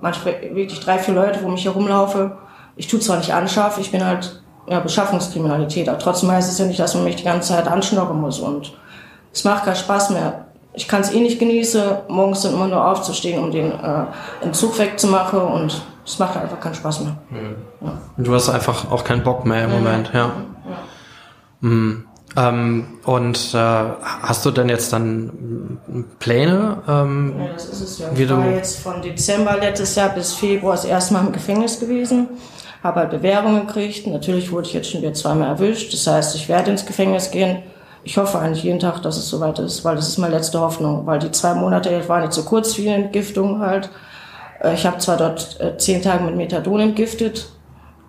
Manchmal 0.00 0.36
wirklich 0.52 0.78
drei, 0.80 0.98
vier 0.98 1.14
Leute, 1.14 1.40
wo 1.42 1.48
mich 1.48 1.64
herumlaufe. 1.64 2.38
Ich 2.76 2.86
tue 2.86 3.00
zwar 3.00 3.18
nicht 3.18 3.34
anschaffen, 3.34 3.82
ich 3.82 3.90
bin 3.90 4.04
halt 4.04 4.43
ja, 4.66 4.80
Beschaffungskriminalität. 4.80 5.88
Aber 5.88 5.98
trotzdem 5.98 6.30
heißt 6.30 6.50
es 6.50 6.58
ja 6.58 6.66
nicht, 6.66 6.80
dass 6.80 6.94
man 6.94 7.04
mich 7.04 7.16
die 7.16 7.24
ganze 7.24 7.48
Zeit 7.54 7.66
anschnocken 7.66 8.20
muss. 8.20 8.40
Und 8.40 8.72
es 9.32 9.44
macht 9.44 9.64
keinen 9.64 9.76
Spaß 9.76 10.10
mehr. 10.10 10.46
Ich 10.72 10.88
kann 10.88 11.02
es 11.02 11.12
eh 11.12 11.20
nicht 11.20 11.38
genießen, 11.38 11.82
morgens 12.08 12.42
dann 12.42 12.54
immer 12.54 12.66
nur 12.66 12.84
aufzustehen, 12.84 13.42
um 13.42 13.50
den 13.50 13.70
äh, 13.70 14.04
Entzug 14.42 14.78
wegzumachen. 14.78 15.40
Und 15.40 15.82
es 16.04 16.18
macht 16.18 16.36
einfach 16.36 16.60
keinen 16.60 16.74
Spaß 16.74 17.00
mehr. 17.00 17.16
Mhm. 17.30 17.56
Ja. 17.80 17.98
Du 18.16 18.34
hast 18.34 18.48
einfach 18.48 18.90
auch 18.90 19.04
keinen 19.04 19.22
Bock 19.22 19.44
mehr 19.44 19.64
im 19.64 19.70
mhm. 19.70 19.76
Moment, 19.76 20.10
ja. 20.12 20.20
ja. 20.20 20.32
Mhm. 21.60 22.04
Ähm, 22.36 22.86
und 23.04 23.54
äh, 23.54 23.58
hast 23.58 24.44
du 24.44 24.50
denn 24.50 24.68
jetzt 24.68 24.92
dann 24.92 25.78
Pläne? 26.18 26.82
Ähm, 26.88 27.34
ja, 27.38 27.52
das 27.52 27.66
ist 27.66 27.80
es 27.80 27.98
ja. 28.00 28.08
Ich 28.12 28.28
war 28.28 28.50
jetzt 28.50 28.80
von 28.80 29.00
Dezember 29.00 29.56
letztes 29.56 29.94
Jahr 29.94 30.08
bis 30.08 30.32
Februar 30.32 30.74
das 30.74 30.84
erste 30.84 31.14
Mal 31.14 31.26
im 31.26 31.32
Gefängnis 31.32 31.78
gewesen 31.78 32.28
habe 32.84 33.00
halt 33.00 33.10
Bewährung 33.10 33.66
gekriegt. 33.66 34.06
Natürlich 34.06 34.52
wurde 34.52 34.68
ich 34.68 34.74
jetzt 34.74 34.90
schon 34.90 35.00
wieder 35.00 35.14
zweimal 35.14 35.48
erwischt. 35.48 35.92
Das 35.92 36.06
heißt, 36.06 36.36
ich 36.36 36.48
werde 36.48 36.70
ins 36.70 36.84
Gefängnis 36.84 37.30
gehen. 37.30 37.62
Ich 38.04 38.18
hoffe 38.18 38.38
eigentlich 38.38 38.62
jeden 38.62 38.78
Tag, 38.78 39.00
dass 39.00 39.16
es 39.16 39.30
soweit 39.30 39.58
ist, 39.58 39.84
weil 39.84 39.96
das 39.96 40.06
ist 40.06 40.18
meine 40.18 40.34
letzte 40.34 40.60
Hoffnung. 40.60 41.06
Weil 41.06 41.18
die 41.18 41.30
zwei 41.30 41.54
Monate 41.54 42.06
waren 42.08 42.20
nicht 42.20 42.34
so 42.34 42.44
kurz 42.44 42.74
für 42.74 42.82
die 42.82 42.88
Entgiftung 42.88 43.60
halt. 43.60 43.88
Äh, 44.62 44.74
ich 44.74 44.84
habe 44.84 44.98
zwar 44.98 45.16
dort 45.16 45.58
äh, 45.60 45.76
zehn 45.78 46.02
Tage 46.02 46.22
mit 46.24 46.36
Methadon 46.36 46.80
entgiftet. 46.80 47.48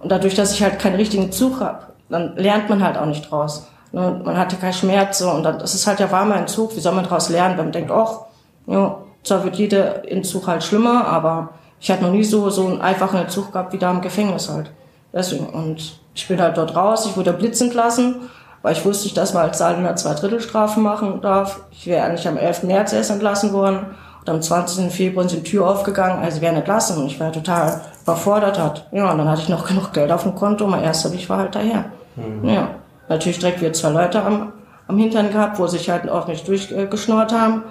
Und 0.01 0.11
dadurch, 0.11 0.35
dass 0.35 0.53
ich 0.53 0.61
halt 0.61 0.77
keinen 0.77 0.97
richtigen 0.97 1.31
Zug 1.31 1.61
habe, 1.61 1.93
dann 2.09 2.35
lernt 2.35 2.69
man 2.69 2.83
halt 2.83 2.97
auch 2.97 3.05
nicht 3.05 3.31
draus. 3.31 3.67
Ne, 3.93 4.21
man 4.25 4.37
hatte 4.37 4.57
keinen 4.57 4.73
Schmerz 4.73 5.21
und 5.21 5.43
das 5.43 5.73
ist 5.73 5.87
halt 5.87 5.99
der 5.99 6.11
warme 6.11 6.35
Entzug. 6.35 6.75
Wie 6.75 6.81
soll 6.81 6.93
man 6.93 7.05
daraus 7.05 7.29
lernen, 7.29 7.57
wenn 7.57 7.65
man 7.65 7.71
denkt, 7.71 7.91
ach, 7.91 8.25
ja, 8.67 8.97
zwar 9.23 9.45
wird 9.45 9.55
jeder 9.55 10.11
Entzug 10.11 10.47
halt 10.47 10.63
schlimmer, 10.65 11.07
aber 11.07 11.51
ich 11.85 11.91
hatte 11.91 12.03
noch 12.03 12.11
nie 12.11 12.23
so, 12.23 12.49
so 12.49 12.65
einen 12.65 12.81
einfachen 12.81 13.19
Entzug 13.19 13.51
gehabt 13.51 13.71
wie 13.71 13.77
da 13.77 13.91
im 13.91 14.01
Gefängnis 14.01 14.49
halt. 14.49 14.71
Deswegen. 15.13 15.45
Und 15.45 15.99
ich 16.15 16.27
bin 16.27 16.41
halt 16.41 16.57
dort 16.57 16.75
raus, 16.75 17.05
ich 17.05 17.15
wurde 17.15 17.31
blitzend 17.31 17.69
entlassen, 17.69 18.15
weil 18.63 18.73
ich 18.73 18.83
wusste 18.83 19.03
nicht, 19.03 19.15
dass 19.15 19.35
man 19.35 19.43
als 19.43 19.59
Saal 19.59 19.95
zwei 19.95 20.15
Drittel 20.15 20.41
Strafe 20.41 20.79
machen 20.79 21.21
darf. 21.21 21.59
Ich 21.69 21.85
wäre 21.85 22.03
eigentlich 22.03 22.27
am 22.27 22.37
11. 22.37 22.63
März 22.63 22.91
erst 22.91 23.11
entlassen 23.11 23.53
worden. 23.53 23.85
Und 24.19 24.27
am 24.27 24.41
20. 24.41 24.91
Februar 24.91 25.27
ist 25.27 25.35
die 25.35 25.43
Tür 25.43 25.69
aufgegangen, 25.69 26.23
also 26.23 26.41
wäre 26.41 26.55
entlassen. 26.55 26.97
Und 26.97 27.05
ich 27.05 27.19
war 27.19 27.31
total 27.31 27.81
überfordert 28.01 28.57
hat. 28.57 28.87
Ja, 28.91 29.11
und 29.11 29.19
dann 29.19 29.29
hatte 29.29 29.43
ich 29.43 29.49
noch 29.49 29.67
genug 29.67 29.93
Geld 29.93 30.11
auf 30.11 30.23
dem 30.23 30.33
Konto. 30.33 30.65
Mein 30.65 30.83
erster 30.83 31.13
Weg 31.13 31.29
war 31.29 31.37
halt 31.37 31.53
daher. 31.53 31.85
Mhm. 32.15 32.49
Ja. 32.49 32.69
Natürlich 33.09 33.37
direkt 33.37 33.61
wieder 33.61 33.73
zwei 33.73 33.89
Leute 33.89 34.23
am, 34.23 34.53
am 34.87 34.97
Hintern 34.97 35.31
gehabt, 35.31 35.59
wo 35.59 35.67
sich 35.67 35.87
halt 35.87 36.09
auch 36.09 36.25
nicht 36.25 36.47
durchgeschnurrt 36.47 37.31
haben 37.31 37.61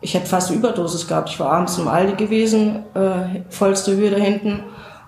ich 0.00 0.14
hätte 0.14 0.26
fast 0.26 0.48
eine 0.48 0.58
Überdosis 0.58 1.06
gehabt. 1.06 1.28
Ich 1.30 1.40
war 1.40 1.52
abends 1.52 1.78
im 1.78 1.88
Aldi 1.88 2.14
gewesen, 2.14 2.84
äh, 2.94 3.40
vollste 3.50 3.94
Höhe 3.94 4.10
da 4.10 4.16
hinten. 4.16 4.64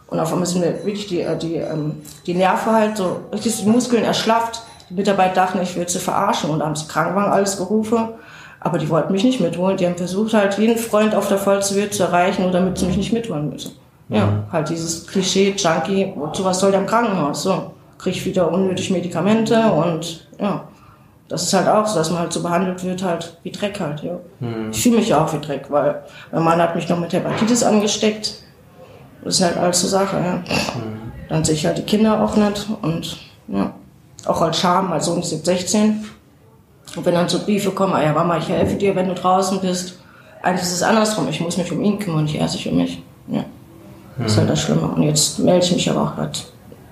Und 0.08 0.20
auf 0.20 0.32
einmal 0.32 0.46
sind 0.46 0.60
mir 0.60 0.84
wirklich 0.84 1.06
die, 1.06 1.22
äh, 1.22 1.36
die, 1.36 1.54
ähm, 1.54 2.02
die 2.26 2.34
Nerven 2.34 2.72
halt 2.72 2.98
so, 2.98 3.20
richtig 3.32 3.56
die 3.62 3.68
Muskeln 3.68 4.04
erschlafft. 4.04 4.62
Die 4.90 4.94
Mitarbeiter 4.94 5.34
dachten, 5.34 5.60
ich 5.62 5.74
würde 5.74 5.90
sie 5.90 5.98
verarschen 5.98 6.50
und 6.50 6.62
haben 6.62 6.74
Krankenwagen 6.74 7.32
alles 7.32 7.56
gerufen. 7.56 8.08
Aber 8.60 8.78
die 8.78 8.88
wollten 8.90 9.12
mich 9.12 9.24
nicht 9.24 9.40
mitholen. 9.40 9.76
Die 9.76 9.86
haben 9.86 9.96
versucht, 9.96 10.34
halt 10.34 10.58
jeden 10.58 10.76
Freund 10.76 11.14
auf 11.14 11.28
der 11.28 11.38
vollsten 11.38 11.78
Höhe 11.78 11.90
zu 11.90 12.04
erreichen, 12.04 12.42
nur 12.42 12.52
damit 12.52 12.78
sie 12.78 12.86
mich 12.86 12.96
nicht 12.96 13.12
mitholen 13.12 13.48
müssen. 13.48 13.72
Ja, 14.08 14.26
mhm. 14.26 14.52
halt 14.52 14.68
dieses 14.68 15.06
Klischee, 15.06 15.54
Junkie, 15.56 16.12
sowas 16.34 16.60
soll 16.60 16.70
der 16.70 16.80
im 16.80 16.86
Krankenhaus. 16.86 17.44
So, 17.44 17.72
krieg 17.98 18.14
ich 18.14 18.26
wieder 18.26 18.50
unnötig 18.52 18.90
Medikamente 18.90 19.58
und 19.72 20.28
ja. 20.38 20.64
Das 21.32 21.44
ist 21.44 21.54
halt 21.54 21.66
auch 21.66 21.86
so, 21.86 21.94
dass 21.94 22.10
man 22.10 22.18
halt 22.18 22.32
so 22.34 22.42
behandelt 22.42 22.84
wird, 22.84 23.02
halt 23.02 23.38
wie 23.42 23.50
Dreck 23.50 23.80
halt, 23.80 24.02
ja. 24.02 24.18
Mhm. 24.40 24.68
Ich 24.70 24.82
fühle 24.82 24.98
mich 24.98 25.08
ja 25.08 25.24
auch 25.24 25.32
wie 25.32 25.38
Dreck, 25.38 25.64
weil 25.70 26.02
mein 26.30 26.42
Mann 26.42 26.60
hat 26.60 26.76
mich 26.76 26.86
noch 26.90 27.00
mit 27.00 27.10
Hepatitis 27.10 27.62
angesteckt. 27.62 28.34
Das 29.24 29.36
ist 29.36 29.42
halt 29.42 29.56
alles 29.56 29.80
so 29.80 29.88
Sache, 29.88 30.16
ja. 30.16 30.34
Mhm. 30.34 31.10
Dann 31.30 31.42
sehe 31.42 31.54
ich 31.54 31.64
halt 31.64 31.78
die 31.78 31.84
Kinder 31.84 32.22
auch 32.22 32.36
nicht 32.36 32.66
und 32.82 33.16
ja, 33.48 33.72
auch 34.26 34.42
als 34.42 34.58
Scham, 34.58 34.90
mein 34.90 35.00
Sohn 35.00 35.20
ist 35.20 35.32
jetzt 35.32 35.46
16. 35.46 36.04
Und 36.96 37.06
wenn 37.06 37.14
dann 37.14 37.30
so 37.30 37.38
Briefe 37.38 37.70
kommen, 37.70 37.94
ah 37.94 38.02
ja, 38.02 38.12
Mama, 38.12 38.36
ich 38.36 38.50
helfe 38.50 38.76
dir, 38.76 38.94
wenn 38.94 39.08
du 39.08 39.14
draußen 39.14 39.58
bist. 39.62 39.94
Eigentlich 40.42 40.64
ist 40.64 40.74
es 40.74 40.82
andersrum, 40.82 41.28
ich 41.30 41.40
muss 41.40 41.56
mich 41.56 41.72
um 41.72 41.82
ihn 41.82 41.98
kümmern, 41.98 42.24
nicht 42.24 42.38
er 42.38 42.46
sich 42.46 42.68
um 42.68 42.76
mich. 42.76 43.02
Ja. 43.28 43.46
Das 44.18 44.32
ist 44.32 44.38
halt 44.38 44.50
das 44.50 44.60
Schlimme. 44.60 44.86
Und 44.86 45.02
jetzt 45.04 45.38
melde 45.38 45.64
ich 45.64 45.72
mich 45.72 45.88
aber 45.88 46.02
auch 46.02 46.16
halt 46.18 46.44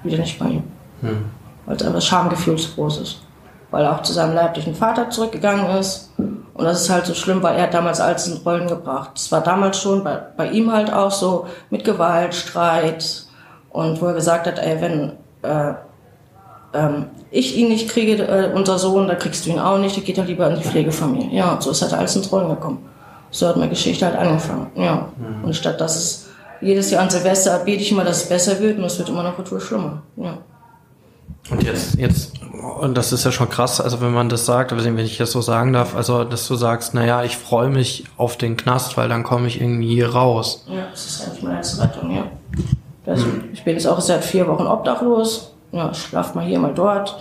wieder 0.02 0.16
nicht 0.16 0.38
bei 0.38 0.46
ihm. 0.46 0.62
Mhm. 1.02 1.26
Weil 1.66 1.76
das 1.76 2.06
Schamgefühl 2.06 2.56
zu 2.56 2.72
groß 2.72 3.00
ist 3.02 3.20
weil 3.70 3.84
er 3.84 3.94
auch 3.96 4.02
zu 4.02 4.12
seinem 4.12 4.34
leiblichen 4.34 4.74
Vater 4.74 5.10
zurückgegangen 5.10 5.76
ist. 5.78 6.10
Und 6.18 6.64
das 6.64 6.82
ist 6.82 6.90
halt 6.90 7.06
so 7.06 7.14
schlimm, 7.14 7.42
weil 7.42 7.56
er 7.56 7.64
hat 7.64 7.74
damals 7.74 8.00
alles 8.00 8.26
in 8.28 8.36
Rollen 8.38 8.68
gebracht. 8.68 9.12
Das 9.14 9.32
war 9.32 9.40
damals 9.40 9.80
schon 9.80 10.04
bei, 10.04 10.20
bei 10.36 10.48
ihm 10.50 10.72
halt 10.72 10.92
auch 10.92 11.10
so 11.10 11.46
mit 11.70 11.84
Gewalt, 11.84 12.34
Streit 12.34 13.24
und 13.70 14.00
wo 14.02 14.06
er 14.06 14.14
gesagt 14.14 14.46
hat, 14.46 14.58
ey, 14.58 14.80
wenn 14.80 15.12
äh, 15.42 15.74
ähm, 16.74 17.06
ich 17.30 17.56
ihn 17.56 17.68
nicht 17.68 17.88
kriege, 17.88 18.22
äh, 18.22 18.52
unser 18.54 18.78
Sohn, 18.78 19.08
dann 19.08 19.18
kriegst 19.18 19.46
du 19.46 19.50
ihn 19.50 19.58
auch 19.58 19.78
nicht, 19.78 19.96
der 19.96 20.02
geht 20.02 20.18
ja 20.18 20.24
lieber 20.24 20.48
in 20.48 20.56
die 20.56 20.64
Pflegefamilie. 20.64 21.30
Ja, 21.30 21.52
und 21.52 21.62
so 21.62 21.70
ist 21.70 21.82
halt 21.82 21.94
alles 21.94 22.16
ins 22.16 22.30
Rollen 22.30 22.48
gekommen. 22.48 22.88
So 23.30 23.46
hat 23.46 23.56
meine 23.56 23.70
Geschichte 23.70 24.04
halt 24.06 24.16
angefangen, 24.16 24.70
ja. 24.74 25.08
Mhm. 25.16 25.44
Und 25.44 25.54
statt 25.54 25.80
dass 25.80 25.96
es 25.96 26.26
jedes 26.60 26.90
Jahr 26.90 27.02
an 27.02 27.10
Silvester 27.10 27.58
bete 27.60 27.82
ich 27.82 27.92
immer, 27.92 28.04
dass 28.04 28.24
es 28.24 28.28
besser 28.28 28.58
wird 28.60 28.78
und 28.78 28.84
es 28.84 28.98
wird 28.98 29.08
immer 29.08 29.22
noch 29.22 29.36
total 29.36 29.60
schlimmer, 29.60 30.02
ja. 30.16 30.38
Und 31.50 31.62
jetzt, 31.62 31.98
jetzt, 31.98 32.32
und 32.80 32.96
das 32.96 33.12
ist 33.12 33.24
ja 33.24 33.32
schon 33.32 33.48
krass, 33.48 33.80
also 33.80 34.00
wenn 34.00 34.12
man 34.12 34.28
das 34.28 34.46
sagt, 34.46 34.72
wenn 34.72 34.98
ich 34.98 35.18
das 35.18 35.32
so 35.32 35.40
sagen 35.40 35.72
darf, 35.72 35.96
also 35.96 36.24
dass 36.24 36.46
du 36.46 36.54
sagst, 36.54 36.94
naja, 36.94 37.24
ich 37.24 37.36
freue 37.36 37.68
mich 37.68 38.04
auf 38.16 38.36
den 38.36 38.56
Knast, 38.56 38.96
weil 38.96 39.08
dann 39.08 39.24
komme 39.24 39.48
ich 39.48 39.60
irgendwie 39.60 39.88
hier 39.94 40.10
raus. 40.10 40.64
Ja, 40.68 40.86
das 40.90 41.06
ist 41.06 41.26
eigentlich 41.26 41.42
meine 41.42 41.56
letzte 41.56 41.82
Rettung, 41.82 42.10
ja. 42.14 42.24
Das, 43.04 43.20
mhm. 43.20 43.50
Ich 43.52 43.64
bin 43.64 43.74
jetzt 43.74 43.86
auch 43.86 44.00
seit 44.00 44.24
vier 44.24 44.46
Wochen 44.46 44.66
obdachlos, 44.66 45.52
ja, 45.72 45.92
schlaf 45.94 46.34
mal 46.34 46.44
hier, 46.44 46.58
mal 46.58 46.74
dort. 46.74 47.16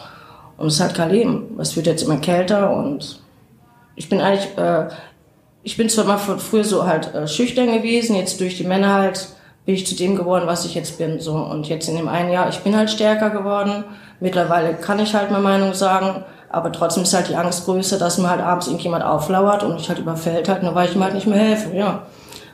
Und 0.58 0.68
es 0.68 0.76
ist 0.76 0.82
halt 0.82 0.94
kein 0.94 1.10
Leben. 1.10 1.58
Es 1.58 1.76
wird 1.76 1.88
jetzt 1.88 2.04
immer 2.04 2.18
kälter 2.18 2.72
und 2.72 3.22
ich 3.96 4.10
bin 4.10 4.20
eigentlich, 4.20 4.58
äh, 4.58 4.90
ich 5.64 5.78
bin 5.78 5.90
zwar 5.90 6.06
mal 6.06 6.18
von 6.18 6.40
früher 6.40 6.64
so 6.64 6.86
halt 6.86 7.14
äh, 7.16 7.28
schüchtern 7.28 7.72
gewesen, 7.72 8.16
jetzt 8.16 8.40
durch 8.42 8.58
die 8.58 8.66
Männer 8.66 8.94
halt 8.94 9.30
bin 9.70 9.76
ich 9.76 9.86
zu 9.86 9.94
dem 9.94 10.16
geworden, 10.16 10.48
was 10.48 10.66
ich 10.66 10.74
jetzt 10.74 10.98
bin. 10.98 11.20
So 11.20 11.36
und 11.36 11.70
jetzt 11.70 11.88
in 11.88 11.96
dem 11.96 12.08
einen 12.08 12.32
Jahr, 12.32 12.50
ich 12.50 12.58
bin 12.62 12.76
halt 12.76 12.90
stärker 12.90 13.30
geworden. 13.30 13.84
Mittlerweile 14.20 14.74
kann 14.74 14.98
ich 14.98 15.14
halt 15.14 15.30
meine 15.30 15.44
Meinung 15.44 15.76
sagen, 15.76 16.24
aber 16.50 16.72
trotzdem 16.72 17.04
ist 17.04 17.14
halt 17.14 17.30
die 17.30 17.36
Angst 17.36 17.66
größer, 17.66 18.00
dass 18.00 18.18
mir 18.18 18.32
halt 18.32 18.42
abends 18.42 18.66
irgendjemand 18.66 19.04
auflauert 19.04 19.62
und 19.62 19.76
mich 19.76 19.88
halt 19.88 20.00
überfällt 20.00 20.50
halt, 20.50 20.64
nur 20.64 20.74
weil 20.74 20.90
ich 20.90 20.96
ihm 20.96 21.04
halt 21.04 21.14
nicht 21.14 21.28
mehr 21.28 21.38
helfe, 21.38 21.76
ja. 21.76 22.02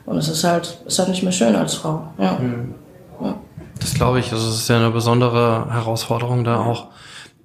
Und 0.05 0.17
es 0.17 0.27
ist 0.27 0.43
halt, 0.43 0.77
ist 0.85 0.99
halt 0.99 1.07
nicht 1.07 1.23
mehr 1.23 1.31
schön 1.31 1.55
als 1.55 1.75
Frau, 1.75 2.01
ja. 2.17 2.33
Mhm. 2.33 2.75
ja. 3.21 3.35
Das 3.79 3.93
glaube 3.93 4.19
ich, 4.19 4.33
also 4.33 4.49
es 4.49 4.55
ist 4.55 4.67
ja 4.67 4.75
eine 4.75 4.91
besondere 4.91 5.67
Herausforderung 5.71 6.43
da 6.43 6.65
auch. 6.65 6.87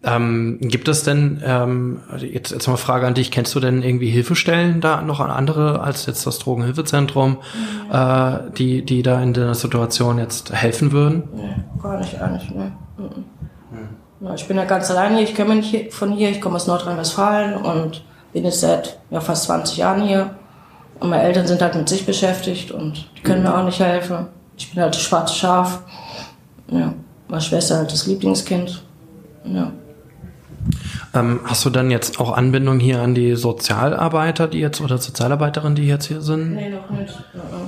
Ähm, 0.03 0.59
gibt 0.63 0.89
es 0.89 1.03
denn, 1.03 1.43
ähm, 1.45 2.01
jetzt, 2.17 2.53
jetzt 2.53 2.67
mal 2.67 2.77
Frage 2.77 3.07
an 3.07 3.13
dich, 3.13 3.31
kennst 3.31 3.55
du 3.55 3.61
denn 3.61 3.83
irgendwie 3.83 4.09
Hilfestellen 4.09 4.81
da 4.81 5.03
noch 5.03 5.21
an 5.21 5.31
andere 5.31 5.83
als 5.83 6.07
jetzt 6.07 6.27
das 6.27 6.39
Drogenhilfezentrum, 6.39 7.39
ja. 7.93 8.37
äh, 8.37 8.51
die, 8.57 8.83
die 8.83 9.03
da 9.03 9.21
in 9.21 9.35
der 9.35 9.55
Situation 9.55 10.19
jetzt 10.19 10.53
helfen 10.53 10.93
würden? 10.93 11.25
Nee, 11.35 11.55
gar 11.83 11.99
nicht, 11.99 12.19
eigentlich, 12.19 12.51
ne. 12.51 12.73
Mhm. 12.97 14.27
Ja, 14.27 14.35
ich 14.35 14.47
bin 14.47 14.57
ja 14.57 14.65
ganz 14.65 14.91
alleine 14.91 15.17
hier, 15.17 15.25
ich 15.25 15.35
komme 15.35 15.55
nicht 15.57 15.93
von 15.93 16.13
hier, 16.13 16.31
ich 16.31 16.41
komme 16.41 16.57
aus 16.57 16.67
Nordrhein-Westfalen 16.67 17.55
und 17.55 18.03
bin 18.33 18.45
jetzt 18.45 18.61
seit 18.61 18.99
ja, 19.11 19.21
fast 19.21 19.45
20 19.45 19.79
Jahren 19.79 20.03
hier. 20.03 20.31
Und 20.99 21.09
meine 21.09 21.23
Eltern 21.23 21.47
sind 21.47 21.63
halt 21.63 21.75
mit 21.75 21.89
sich 21.89 22.05
beschäftigt 22.05 22.71
und 22.71 23.09
die 23.17 23.23
können 23.23 23.43
mir 23.43 23.57
auch 23.57 23.65
nicht 23.65 23.81
helfen. 23.81 24.27
Ich 24.59 24.73
bin 24.73 24.83
halt 24.83 24.95
das 24.95 25.01
schwarze 25.01 25.35
Schaf. 25.35 25.83
Ja, 26.71 26.93
meine 27.29 27.41
Schwester 27.41 27.79
halt 27.79 27.93
das 27.93 28.07
Lieblingskind. 28.07 28.83
Ja. 29.45 29.73
Ähm, 31.13 31.41
hast 31.45 31.65
du 31.65 31.71
dann 31.71 31.91
jetzt 31.91 32.21
auch 32.21 32.37
Anbindung 32.37 32.79
hier 32.79 33.01
an 33.01 33.17
die 33.17 33.35
Sozialarbeiter, 33.35 34.47
die 34.47 34.61
jetzt 34.61 34.81
oder 34.81 34.99
Sozialarbeiterinnen, 34.99 35.75
die 35.75 35.87
jetzt 35.87 36.07
hier 36.07 36.21
sind? 36.21 36.55
Nee, 36.55 36.71
noch 36.71 36.89
nicht. 36.91 37.13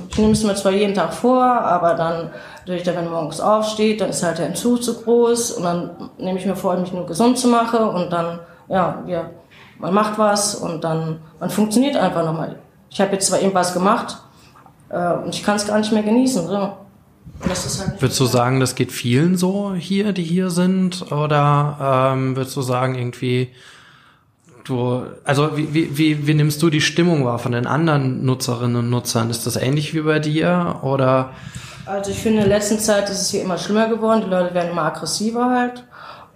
Ich 0.09 0.17
nehme 0.17 0.31
es 0.31 0.43
mir 0.43 0.55
zwar 0.55 0.71
jeden 0.71 0.93
Tag 0.93 1.13
vor, 1.13 1.43
aber 1.43 1.93
dann, 1.95 2.29
durch 2.65 2.85
wenn 2.85 2.95
man 2.95 3.09
morgens 3.09 3.41
aufsteht, 3.41 3.99
dann 3.99 4.11
ist 4.11 4.23
halt 4.23 4.37
der 4.37 4.47
Entzug 4.47 4.81
zu 4.81 5.01
groß 5.01 5.51
und 5.51 5.63
dann 5.63 5.91
nehme 6.17 6.39
ich 6.39 6.45
mir 6.45 6.55
vor, 6.55 6.77
mich 6.77 6.93
nur 6.93 7.05
gesund 7.05 7.37
zu 7.37 7.49
machen 7.49 7.79
und 7.79 8.13
dann, 8.13 8.39
ja, 8.69 9.03
ja 9.07 9.29
man 9.77 9.93
macht 9.93 10.17
was 10.17 10.55
und 10.55 10.83
dann, 10.85 11.19
man 11.41 11.49
funktioniert 11.49 11.97
einfach 11.97 12.23
nochmal. 12.23 12.55
Ich 12.89 13.01
habe 13.01 13.11
jetzt 13.11 13.27
zwar 13.27 13.39
irgendwas 13.39 13.73
gemacht 13.73 14.19
äh, 14.87 15.13
und 15.15 15.35
ich 15.35 15.43
kann 15.43 15.57
es 15.57 15.67
gar 15.67 15.79
nicht 15.79 15.91
mehr 15.91 16.03
genießen. 16.03 16.47
So. 16.47 16.73
Halt 17.41 18.01
würdest 18.01 18.19
du 18.19 18.25
sagen, 18.25 18.59
das 18.59 18.75
geht 18.75 18.91
vielen 18.91 19.35
so 19.37 19.73
hier, 19.73 20.13
die 20.13 20.23
hier 20.23 20.49
sind? 20.49 21.11
Oder 21.11 22.13
ähm, 22.13 22.35
würdest 22.35 22.55
du 22.55 22.61
sagen, 22.61 22.95
irgendwie, 22.95 23.49
du, 24.63 25.03
also 25.23 25.57
wie, 25.57 25.73
wie, 25.73 25.97
wie, 25.97 26.27
wie 26.27 26.33
nimmst 26.33 26.61
du 26.61 26.69
die 26.69 26.81
Stimmung 26.81 27.25
wahr 27.25 27.39
von 27.39 27.51
den 27.51 27.67
anderen 27.67 28.25
Nutzerinnen 28.25 28.77
und 28.77 28.89
Nutzern? 28.89 29.29
Ist 29.29 29.45
das 29.45 29.55
ähnlich 29.55 29.93
wie 29.93 30.01
bei 30.01 30.19
dir? 30.19 30.79
Oder? 30.83 31.31
Also 31.85 32.11
ich 32.11 32.17
finde, 32.17 32.41
in 32.41 32.49
der 32.49 32.57
letzten 32.57 32.79
Zeit 32.79 33.09
ist 33.09 33.21
es 33.21 33.29
hier 33.29 33.41
immer 33.41 33.57
schlimmer 33.57 33.89
geworden. 33.89 34.21
Die 34.25 34.29
Leute 34.29 34.53
werden 34.53 34.71
immer 34.71 34.83
aggressiver 34.83 35.49
halt. 35.49 35.83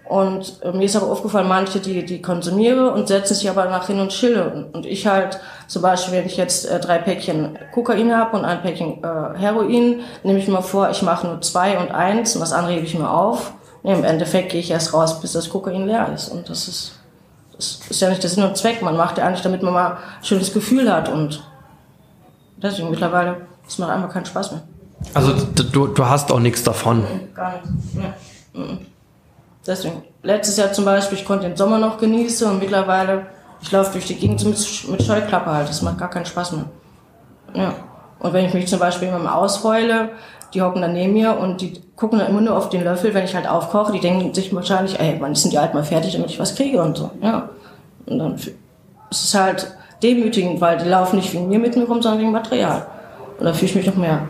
Und 0.10 0.62
äh, 0.64 0.72
mir 0.72 0.86
ist 0.86 0.96
aber 0.96 1.08
aufgefallen, 1.08 1.48
manche, 1.48 1.80
die, 1.80 2.06
die 2.06 2.22
konsumiere 2.22 2.92
und 2.92 3.08
setzen 3.08 3.36
sich 3.36 3.50
aber 3.50 3.66
nach 3.66 3.88
hin 3.88 4.00
und 4.00 4.10
chillen. 4.10 4.66
Und 4.72 4.86
ich 4.86 5.06
halt, 5.06 5.40
zum 5.68 5.82
Beispiel, 5.82 6.14
wenn 6.14 6.26
ich 6.26 6.38
jetzt 6.38 6.66
äh, 6.66 6.80
drei 6.80 6.98
Päckchen 6.98 7.58
Kokain 7.74 8.16
habe 8.16 8.38
und 8.38 8.46
ein 8.46 8.62
Päckchen 8.62 9.04
äh, 9.04 9.38
Heroin, 9.38 10.02
nehme 10.24 10.40
ich 10.40 10.48
mir 10.48 10.62
vor, 10.62 10.90
ich 10.90 11.02
mache 11.02 11.28
nur 11.28 11.42
zwei 11.42 11.78
und 11.78 11.92
eins 11.92 12.36
und 12.36 12.42
das 12.42 12.54
andere 12.54 12.74
hebe 12.74 12.86
ich 12.86 12.98
mir 12.98 13.10
auf. 13.10 13.54
Nee, 13.84 13.94
Im 13.94 14.04
Endeffekt 14.04 14.52
gehe 14.52 14.62
ich 14.62 14.72
erst 14.72 14.94
raus, 14.94 15.20
bis 15.20 15.34
das 15.34 15.50
Kokain 15.50 15.88
leer 15.88 16.10
ist. 16.14 16.30
Und 16.30 16.50
das 16.50 16.68
ist, 16.68 16.94
das 17.56 17.80
ist 17.90 18.02
ja 18.02 18.10
nicht 18.10 18.24
der 18.24 18.30
Sinn 18.30 18.44
und 18.44 18.56
Zweck. 18.56 18.82
Man 18.82 18.96
macht 18.96 19.18
ja 19.18 19.26
eigentlich, 19.26 19.42
damit 19.42 19.62
man 19.62 19.74
mal 19.74 19.90
ein 19.92 20.24
schönes 20.24 20.54
Gefühl 20.54 20.92
hat. 20.92 21.10
Und 21.10 21.44
deswegen 22.58 22.90
mittlerweile, 22.90 23.48
es 23.68 23.78
macht 23.78 23.92
einfach 23.92 24.14
keinen 24.14 24.26
Spaß 24.26 24.52
mehr. 24.52 24.62
Also 25.14 25.34
du, 25.34 25.88
du 25.88 26.06
hast 26.06 26.32
auch 26.32 26.40
nichts 26.40 26.64
davon? 26.64 27.04
Gar 27.36 27.54
nichts. 27.54 27.70
Ja. 27.96 28.64
Deswegen, 29.67 30.03
letztes 30.24 30.57
Jahr 30.57 30.71
zum 30.71 30.86
Beispiel, 30.86 31.17
ich 31.17 31.25
konnte 31.25 31.47
den 31.47 31.57
Sommer 31.57 31.77
noch 31.77 31.97
genießen 31.97 32.50
und 32.50 32.59
mittlerweile, 32.59 33.27
ich 33.62 33.71
laufe 33.71 33.91
durch 33.91 34.05
die 34.05 34.15
Gegend 34.15 34.43
mit, 34.45 34.89
mit 34.89 35.03
Scheuklappe 35.03 35.51
halt. 35.51 35.67
Das 35.67 35.81
macht 35.81 35.97
gar 35.97 36.09
keinen 36.09 36.25
Spaß 36.25 36.53
mehr. 36.53 36.65
Ja. 37.53 37.74
Und 38.19 38.33
wenn 38.33 38.45
ich 38.45 38.53
mich 38.53 38.67
zum 38.67 38.79
Beispiel 38.79 39.09
immer 39.09 39.19
mal 39.19 39.33
ausheule, 39.33 40.09
die 40.53 40.62
hocken 40.62 40.81
dann 40.81 40.93
neben 40.93 41.13
mir 41.13 41.38
und 41.38 41.62
die 41.62 41.81
gucken 41.95 42.19
dann 42.19 42.29
immer 42.29 42.41
nur 42.41 42.55
auf 42.55 42.69
den 42.69 42.83
Löffel, 42.83 43.13
wenn 43.13 43.25
ich 43.25 43.36
halt 43.36 43.47
aufkoche. 43.47 43.91
Die 43.91 44.00
denken 44.00 44.33
sich 44.33 44.53
wahrscheinlich, 44.55 45.00
ey, 45.00 45.17
wann 45.19 45.36
sind 45.36 45.51
die 45.51 45.59
halt 45.59 45.74
mal 45.74 45.83
fertig, 45.83 46.13
damit 46.13 46.29
ich 46.29 46.39
was 46.39 46.55
kriege 46.55 46.81
und 46.81 46.97
so. 46.97 47.12
Ja. 47.21 47.50
Und 48.05 48.19
dann 48.19 48.36
ist 48.36 48.55
es 49.12 49.36
halt 49.36 49.75
demütigend, 50.01 50.62
weil 50.62 50.77
die 50.77 50.88
laufen 50.88 51.17
nicht 51.17 51.33
wegen 51.33 51.50
mir 51.50 51.59
mit 51.59 51.75
mir 51.75 51.86
rum, 51.86 52.01
sondern 52.01 52.21
wegen 52.21 52.31
Material. 52.31 52.88
Und 53.38 53.45
da 53.45 53.53
fühle 53.53 53.69
ich 53.69 53.75
mich 53.75 53.88
noch 53.88 53.95
mehr. 53.95 54.21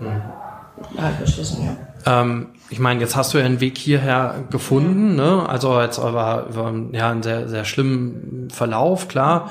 Mhm. 0.00 1.00
Halt 1.00 1.20
beschissen, 1.20 1.64
ja. 1.64 1.76
Ähm, 2.06 2.48
ich 2.70 2.78
meine, 2.78 3.00
jetzt 3.00 3.16
hast 3.16 3.34
du 3.34 3.38
ja 3.38 3.44
einen 3.44 3.60
Weg 3.60 3.76
hierher 3.76 4.44
gefunden, 4.50 5.14
ne? 5.14 5.46
Also 5.48 5.80
jetzt 5.80 5.98
über, 5.98 6.46
über 6.50 6.72
ja, 6.92 7.10
einen 7.10 7.22
sehr, 7.22 7.48
sehr 7.48 7.64
schlimmen 7.64 8.48
Verlauf, 8.50 9.08
klar. 9.08 9.50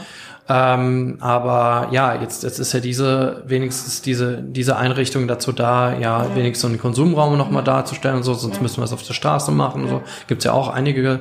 Ähm, 0.49 1.17
aber 1.21 1.89
ja, 1.91 2.19
jetzt, 2.19 2.43
jetzt 2.43 2.59
ist 2.59 2.73
ja 2.73 2.81
diese, 2.81 3.43
wenigstens 3.45 4.01
diese, 4.01 4.41
diese 4.41 4.75
Einrichtung 4.75 5.27
dazu 5.27 5.53
da, 5.53 5.93
ja, 5.93 6.23
ja. 6.23 6.35
wenigstens 6.35 6.61
so 6.63 6.67
einen 6.67 6.79
Konsumraum 6.79 7.37
nochmal 7.37 7.63
darzustellen 7.63 8.17
und 8.17 8.23
so, 8.23 8.33
sonst 8.33 8.55
ja. 8.57 8.61
müssen 8.61 8.77
wir 8.77 8.83
es 8.83 8.91
auf 8.91 9.03
der 9.03 9.13
Straße 9.13 9.51
machen. 9.51 9.83
Ja. 9.83 9.89
So. 9.89 10.01
Gibt's 10.27 10.43
ja 10.43 10.51
auch 10.51 10.67
einige, 10.67 11.03
ja. 11.03 11.19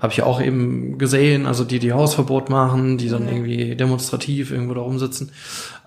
habe 0.00 0.10
ich 0.10 0.16
ja 0.16 0.24
auch 0.24 0.40
eben 0.40 0.98
gesehen, 0.98 1.46
also 1.46 1.62
die, 1.62 1.78
die 1.78 1.92
Hausverbot 1.92 2.50
machen, 2.50 2.98
die 2.98 3.08
dann 3.08 3.28
irgendwie 3.28 3.76
demonstrativ 3.76 4.50
irgendwo 4.50 4.74
da 4.74 4.80
rumsitzen. 4.80 5.30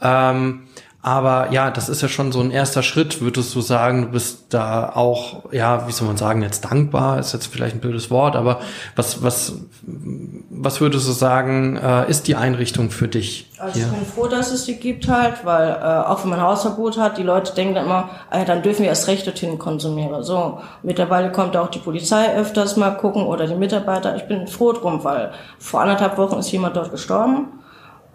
Ähm, 0.01 0.61
aber 1.05 1.51
ja, 1.51 1.69
das 1.69 1.87
ist 1.87 2.01
ja 2.01 2.07
schon 2.07 2.31
so 2.31 2.39
ein 2.39 2.49
erster 2.49 2.81
Schritt, 2.81 3.21
würdest 3.21 3.53
du 3.53 3.61
sagen, 3.61 4.01
du 4.01 4.07
bist 4.07 4.45
da 4.49 4.89
auch, 4.95 5.53
ja, 5.53 5.87
wie 5.87 5.91
soll 5.91 6.07
man 6.07 6.17
sagen, 6.17 6.41
jetzt 6.41 6.65
dankbar, 6.65 7.19
ist 7.19 7.31
jetzt 7.31 7.45
vielleicht 7.45 7.75
ein 7.75 7.79
blödes 7.79 8.09
Wort, 8.09 8.35
aber 8.35 8.59
was, 8.95 9.21
was, 9.21 9.53
was 9.83 10.81
würdest 10.81 11.07
du 11.07 11.11
sagen, 11.11 11.77
äh, 11.77 12.09
ist 12.09 12.27
die 12.27 12.35
Einrichtung 12.35 12.89
für 12.89 13.07
dich? 13.07 13.51
Also 13.59 13.75
hier? 13.75 13.85
ich 13.85 13.99
bin 13.99 14.05
froh, 14.07 14.25
dass 14.27 14.51
es 14.51 14.65
die 14.65 14.77
gibt 14.77 15.07
halt, 15.07 15.45
weil 15.45 15.69
äh, 15.69 16.07
auch 16.07 16.23
wenn 16.23 16.31
man 16.31 16.41
Hausverbot 16.41 16.97
hat, 16.97 17.19
die 17.19 17.23
Leute 17.23 17.53
denken 17.53 17.75
dann 17.75 17.85
immer, 17.85 18.09
äh, 18.31 18.43
dann 18.43 18.63
dürfen 18.63 18.81
wir 18.81 18.89
erst 18.89 19.07
recht 19.07 19.27
dorthin 19.27 19.59
konsumieren. 19.59 20.23
So, 20.23 20.59
mittlerweile 20.81 21.31
kommt 21.31 21.55
auch 21.55 21.69
die 21.69 21.77
Polizei 21.77 22.35
öfters 22.35 22.77
mal 22.77 22.97
gucken 22.97 23.27
oder 23.27 23.45
die 23.45 23.53
Mitarbeiter. 23.53 24.15
Ich 24.15 24.27
bin 24.27 24.47
froh 24.47 24.73
drum, 24.73 25.03
weil 25.03 25.33
vor 25.59 25.81
anderthalb 25.81 26.17
Wochen 26.17 26.39
ist 26.39 26.51
jemand 26.51 26.75
dort 26.75 26.89
gestorben 26.89 27.49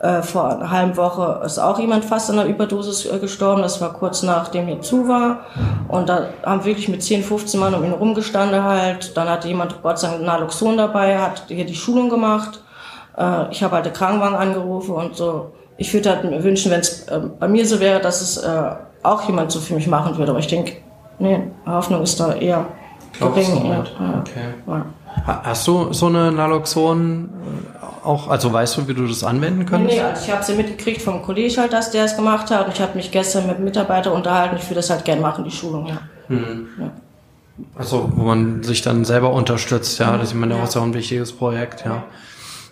äh, 0.01 0.23
vor 0.23 0.49
einer 0.49 0.71
halben 0.71 0.97
Woche 0.97 1.43
ist 1.45 1.59
auch 1.59 1.79
jemand 1.79 2.07
fast 2.07 2.31
an 2.31 2.39
einer 2.39 2.49
Überdosis 2.49 3.05
äh, 3.05 3.19
gestorben. 3.19 3.61
Das 3.61 3.83
war 3.83 3.93
kurz 3.93 4.23
nachdem 4.23 4.67
hier 4.67 4.81
zu 4.81 5.07
war. 5.09 5.41
Und 5.89 6.09
da 6.09 6.29
haben 6.43 6.65
wirklich 6.65 6.89
mit 6.89 7.03
10, 7.03 7.23
15 7.23 7.61
Mann 7.61 7.75
um 7.75 7.85
ihn 7.85 7.93
rumgestanden 7.93 8.65
halt. 8.65 9.15
Dann 9.15 9.29
hatte 9.29 9.49
jemand 9.49 9.83
Gott 9.83 9.99
sei 9.99 10.09
Dank 10.09 10.23
Naloxon 10.23 10.79
dabei, 10.79 11.19
hat 11.19 11.45
hier 11.49 11.67
die 11.67 11.75
Schulung 11.75 12.09
gemacht. 12.09 12.63
Äh, 13.19 13.51
ich 13.51 13.63
habe 13.63 13.75
halt 13.75 13.85
den 13.85 13.93
Krankenwagen 13.93 14.37
angerufen 14.37 14.95
und 14.95 15.17
so. 15.17 15.53
Ich 15.77 15.93
würde 15.93 16.09
halt 16.09 16.25
mir 16.25 16.43
wünschen, 16.43 16.73
wenn 16.73 16.81
es 16.81 17.03
äh, 17.03 17.21
bei 17.39 17.47
mir 17.47 17.67
so 17.67 17.79
wäre, 17.79 18.01
dass 18.01 18.23
es 18.23 18.43
auch 19.03 19.27
jemand 19.27 19.51
so 19.51 19.61
für 19.61 19.75
mich 19.75 19.87
machen 19.87 20.17
würde. 20.17 20.31
Aber 20.31 20.41
ich 20.41 20.47
denke, 20.47 20.79
nee, 21.19 21.43
Hoffnung 21.67 22.03
ist 22.03 22.19
da 22.19 22.33
eher 22.33 22.65
gering. 23.19 23.67
Ja, 23.67 23.81
okay. 24.21 24.55
Ja. 24.67 24.87
Hast 25.27 25.67
du 25.67 25.93
so 25.93 26.07
eine 26.07 26.33
Naloxon 26.33 27.29
auch, 28.05 28.29
also 28.29 28.53
weißt 28.53 28.77
du, 28.77 28.89
wie 28.89 28.95
du 28.95 29.07
das 29.07 29.25
anwenden 29.25 29.67
könntest? 29.67 29.97
Nee, 29.97 30.03
also 30.03 30.25
ich 30.25 30.33
habe 30.33 30.45
sie 30.45 30.55
mitgekriegt 30.55 31.03
vom 31.03 31.23
Kollegen 31.23 31.57
halt, 31.57 31.73
dass 31.73 31.91
der 31.91 32.05
es 32.05 32.17
gemacht 32.17 32.51
hat. 32.51 32.67
Und 32.67 32.75
ich 32.75 32.81
habe 32.81 32.97
mich 32.97 33.11
gestern 33.11 33.47
mit 33.47 33.57
einem 33.57 33.65
Mitarbeiter 33.65 34.13
unterhalten. 34.13 34.57
Ich 34.57 34.65
würde 34.65 34.77
das 34.77 34.91
halt 34.91 35.05
gerne 35.05 35.21
machen, 35.21 35.45
die 35.45 35.51
Schulung, 35.51 35.87
ja. 35.87 35.99
Mhm. 36.29 36.69
ja. 36.79 36.91
Also, 37.77 38.11
wo 38.15 38.25
man 38.25 38.63
sich 38.63 38.83
dann 38.83 39.05
selber 39.05 39.33
unterstützt, 39.33 39.99
ja. 39.99 40.17
Das 40.17 40.29
ist 40.29 40.33
immer 40.35 40.47
ja. 40.47 40.63
auch 40.63 40.67
so 40.67 40.81
ein 40.81 40.95
wichtiges 40.95 41.33
Projekt, 41.33 41.85
ja. 41.85 42.05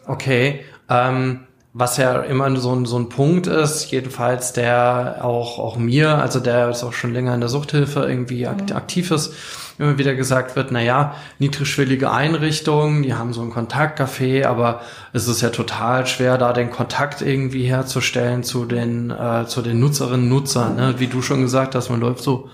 Okay. 0.06 0.64
Ähm, 0.88 1.40
was 1.72 1.96
ja 1.96 2.22
immer 2.22 2.54
so 2.56 2.75
ein, 2.75 2.87
so 2.87 2.98
ein 2.98 3.08
Punkt 3.08 3.46
ist, 3.46 3.90
jedenfalls 3.90 4.52
der 4.52 5.18
auch, 5.22 5.58
auch 5.58 5.76
mir, 5.76 6.16
also 6.16 6.40
der 6.40 6.68
jetzt 6.68 6.82
auch 6.82 6.92
schon 6.92 7.12
länger 7.12 7.34
in 7.34 7.40
der 7.40 7.48
Suchthilfe 7.48 8.00
irgendwie 8.08 8.46
mhm. 8.46 8.75
aktiv 8.75 9.10
ist, 9.10 9.34
immer 9.78 9.98
wieder 9.98 10.14
gesagt 10.14 10.56
wird, 10.56 10.72
na 10.72 10.82
ja, 10.82 11.14
niedrigschwellige 11.38 12.10
Einrichtungen, 12.10 13.02
die 13.02 13.14
haben 13.14 13.32
so 13.32 13.42
ein 13.42 13.52
Kontaktcafé, 13.52 14.46
aber 14.46 14.80
es 15.12 15.28
ist 15.28 15.40
ja 15.40 15.50
total 15.50 16.06
schwer, 16.06 16.38
da 16.38 16.52
den 16.52 16.70
Kontakt 16.70 17.22
irgendwie 17.22 17.64
herzustellen 17.64 18.42
zu 18.42 18.64
den, 18.64 19.10
äh, 19.10 19.46
zu 19.46 19.62
den 19.62 19.78
Nutzerinnen, 19.78 20.28
Nutzern, 20.28 20.76
ne? 20.76 20.94
wie 20.98 21.06
du 21.06 21.22
schon 21.22 21.42
gesagt 21.42 21.75
hast, 21.75 21.90
man 21.90 22.00
läuft 22.00 22.22
so 22.22 22.48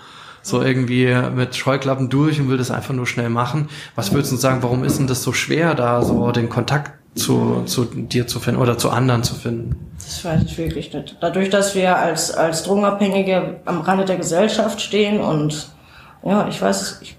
so 0.47 0.61
irgendwie 0.61 1.17
mit 1.35 1.57
Scheuklappen 1.57 2.11
durch 2.11 2.39
und 2.39 2.51
will 2.51 2.59
das 2.59 2.71
einfach 2.71 2.93
nur 2.93 3.07
schnell 3.07 3.31
machen. 3.31 3.71
Was 3.95 4.13
würdest 4.13 4.31
du 4.31 4.37
sagen, 4.37 4.63
warum 4.63 4.85
ist 4.85 4.99
denn 4.99 5.07
das 5.07 5.23
so 5.23 5.33
schwer, 5.33 5.75
da 5.75 6.03
so 6.03 6.31
den 6.33 6.51
Kontakt 6.51 6.93
zu, 7.15 7.63
zu 7.67 7.85
dir 7.85 8.27
zu 8.27 8.41
finden 8.41 8.61
oder 8.61 8.79
zu 8.79 8.91
anderen 8.91 9.23
zu 9.23 9.35
finden? 9.35 9.93
Das 9.97 10.25
weiß 10.25 10.43
ich 10.45 10.59
wirklich 10.59 10.93
nicht. 10.93 11.17
Dadurch, 11.21 11.51
dass 11.51 11.75
wir 11.75 11.97
als, 11.97 12.33
als 12.33 12.65
Drogenabhängige 12.65 13.61
am 13.65 13.81
Rande 13.81 14.05
der 14.05 14.17
Gesellschaft 14.17 14.81
stehen 14.81 15.21
und 15.21 15.69
ja, 16.25 16.49
ich 16.49 16.61
weiß 16.61 16.99
ich, 17.03 17.17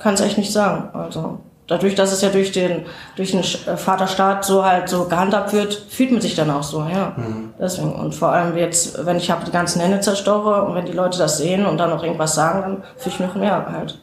kann 0.00 0.14
es 0.14 0.20
echt 0.20 0.38
nicht 0.38 0.52
sagen. 0.52 0.90
Also 0.92 1.40
dadurch, 1.68 1.94
dass 1.94 2.12
es 2.12 2.22
ja 2.22 2.30
durch 2.30 2.52
den, 2.52 2.86
durch 3.16 3.30
den 3.30 3.40
äh, 3.40 3.76
Vaterstaat 3.76 4.44
so 4.44 4.64
halt 4.64 4.88
so 4.88 5.04
gehandhabt 5.04 5.52
wird, 5.52 5.74
fühlt 5.88 6.10
man 6.10 6.20
sich 6.20 6.34
dann 6.34 6.50
auch 6.50 6.62
so, 6.62 6.80
ja. 6.80 7.14
Mhm. 7.16 7.54
Deswegen. 7.58 7.92
Und 7.92 8.14
vor 8.14 8.30
allem 8.30 8.56
jetzt, 8.56 9.04
wenn 9.06 9.16
ich 9.16 9.30
habe 9.30 9.44
die 9.44 9.52
ganzen 9.52 9.80
Hände 9.80 10.00
zerstoche 10.00 10.62
und 10.62 10.74
wenn 10.74 10.86
die 10.86 10.92
Leute 10.92 11.18
das 11.18 11.38
sehen 11.38 11.66
und 11.66 11.78
dann 11.78 11.90
noch 11.90 12.02
irgendwas 12.02 12.34
sagen, 12.34 12.62
dann 12.62 12.82
fühle 12.96 13.14
ich 13.14 13.20
noch 13.20 13.34
mehr 13.34 13.66
halt. 13.70 14.00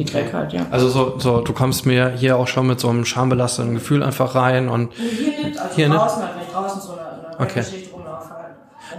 Wie 0.00 0.04
Dreck 0.04 0.32
halt, 0.32 0.50
ja. 0.54 0.64
Also 0.70 0.88
so, 0.88 1.18
so, 1.18 1.42
du 1.42 1.52
kommst 1.52 1.84
mir 1.84 2.08
hier 2.08 2.38
auch 2.38 2.48
schon 2.48 2.66
mit 2.66 2.80
so 2.80 2.88
einem 2.88 3.04
schambelasteten 3.04 3.74
Gefühl 3.74 4.02
einfach 4.02 4.34
rein 4.34 4.70
und. 4.70 4.94
Hier 4.94 5.44
nicht, 5.44 5.58
also 5.58 5.76
hier 5.76 5.88
draußen 5.90 6.22
halt, 6.22 6.36
wenn 6.36 6.42
ich 6.42 6.48
draußen 6.48 6.80
so 6.80 6.92
eine, 6.92 7.36
eine 7.36 7.50
okay. 7.50 7.64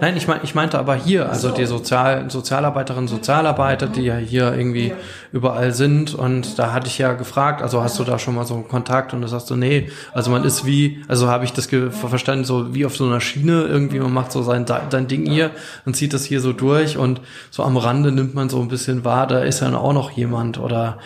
Nein, 0.02 0.18
ich, 0.18 0.28
mein, 0.28 0.40
ich 0.42 0.56
meinte 0.56 0.80
aber 0.80 0.96
hier, 0.96 1.30
also 1.30 1.52
die 1.52 1.68
Sozial 1.68 2.28
Sozialarbeiterinnen, 2.28 3.08
Sozialarbeiter, 3.08 3.86
die 3.86 4.02
ja 4.02 4.16
hier 4.16 4.52
irgendwie 4.52 4.96
überall 5.32 5.74
sind. 5.74 6.16
Und 6.16 6.58
da 6.58 6.74
hatte 6.74 6.88
ich 6.88 6.98
ja 6.98 7.14
gefragt, 7.14 7.62
also 7.62 7.84
hast 7.84 8.00
du 8.00 8.04
da 8.04 8.18
schon 8.18 8.34
mal 8.34 8.46
so 8.48 8.62
Kontakt? 8.62 9.14
Und 9.14 9.22
da 9.22 9.28
sagst 9.28 9.52
du, 9.52 9.56
nee, 9.56 9.92
also 10.12 10.32
man 10.32 10.44
ist 10.44 10.66
wie, 10.66 11.04
also 11.08 11.28
habe 11.28 11.46
ich 11.46 11.54
das 11.54 11.68
verstanden, 11.68 12.46
so 12.46 12.74
wie 12.74 12.84
auf 12.88 12.98
so 12.98 13.06
einer 13.06 13.22
Schiene 13.22 13.62
irgendwie, 13.62 14.00
man 14.00 14.12
macht 14.12 14.32
so 14.32 14.42
sein, 14.42 14.66
sein 14.66 15.08
Ding 15.08 15.28
hier 15.28 15.52
und 15.86 15.96
zieht 15.96 16.16
das 16.16 16.26
hier 16.26 16.42
so 16.42 16.52
durch 16.52 16.98
und 16.98 17.22
so 17.52 17.62
am 17.62 17.78
Rande 17.78 18.12
nimmt 18.12 18.34
man 18.34 18.50
so 18.50 18.60
ein 18.60 18.70
bisschen 18.70 19.06
wahr, 19.06 19.28
da 19.28 19.42
ist 19.42 19.62
dann 19.62 19.76
auch 19.76 19.94
noch 19.94 20.10
jemand 20.10 20.60
oder 20.60 20.98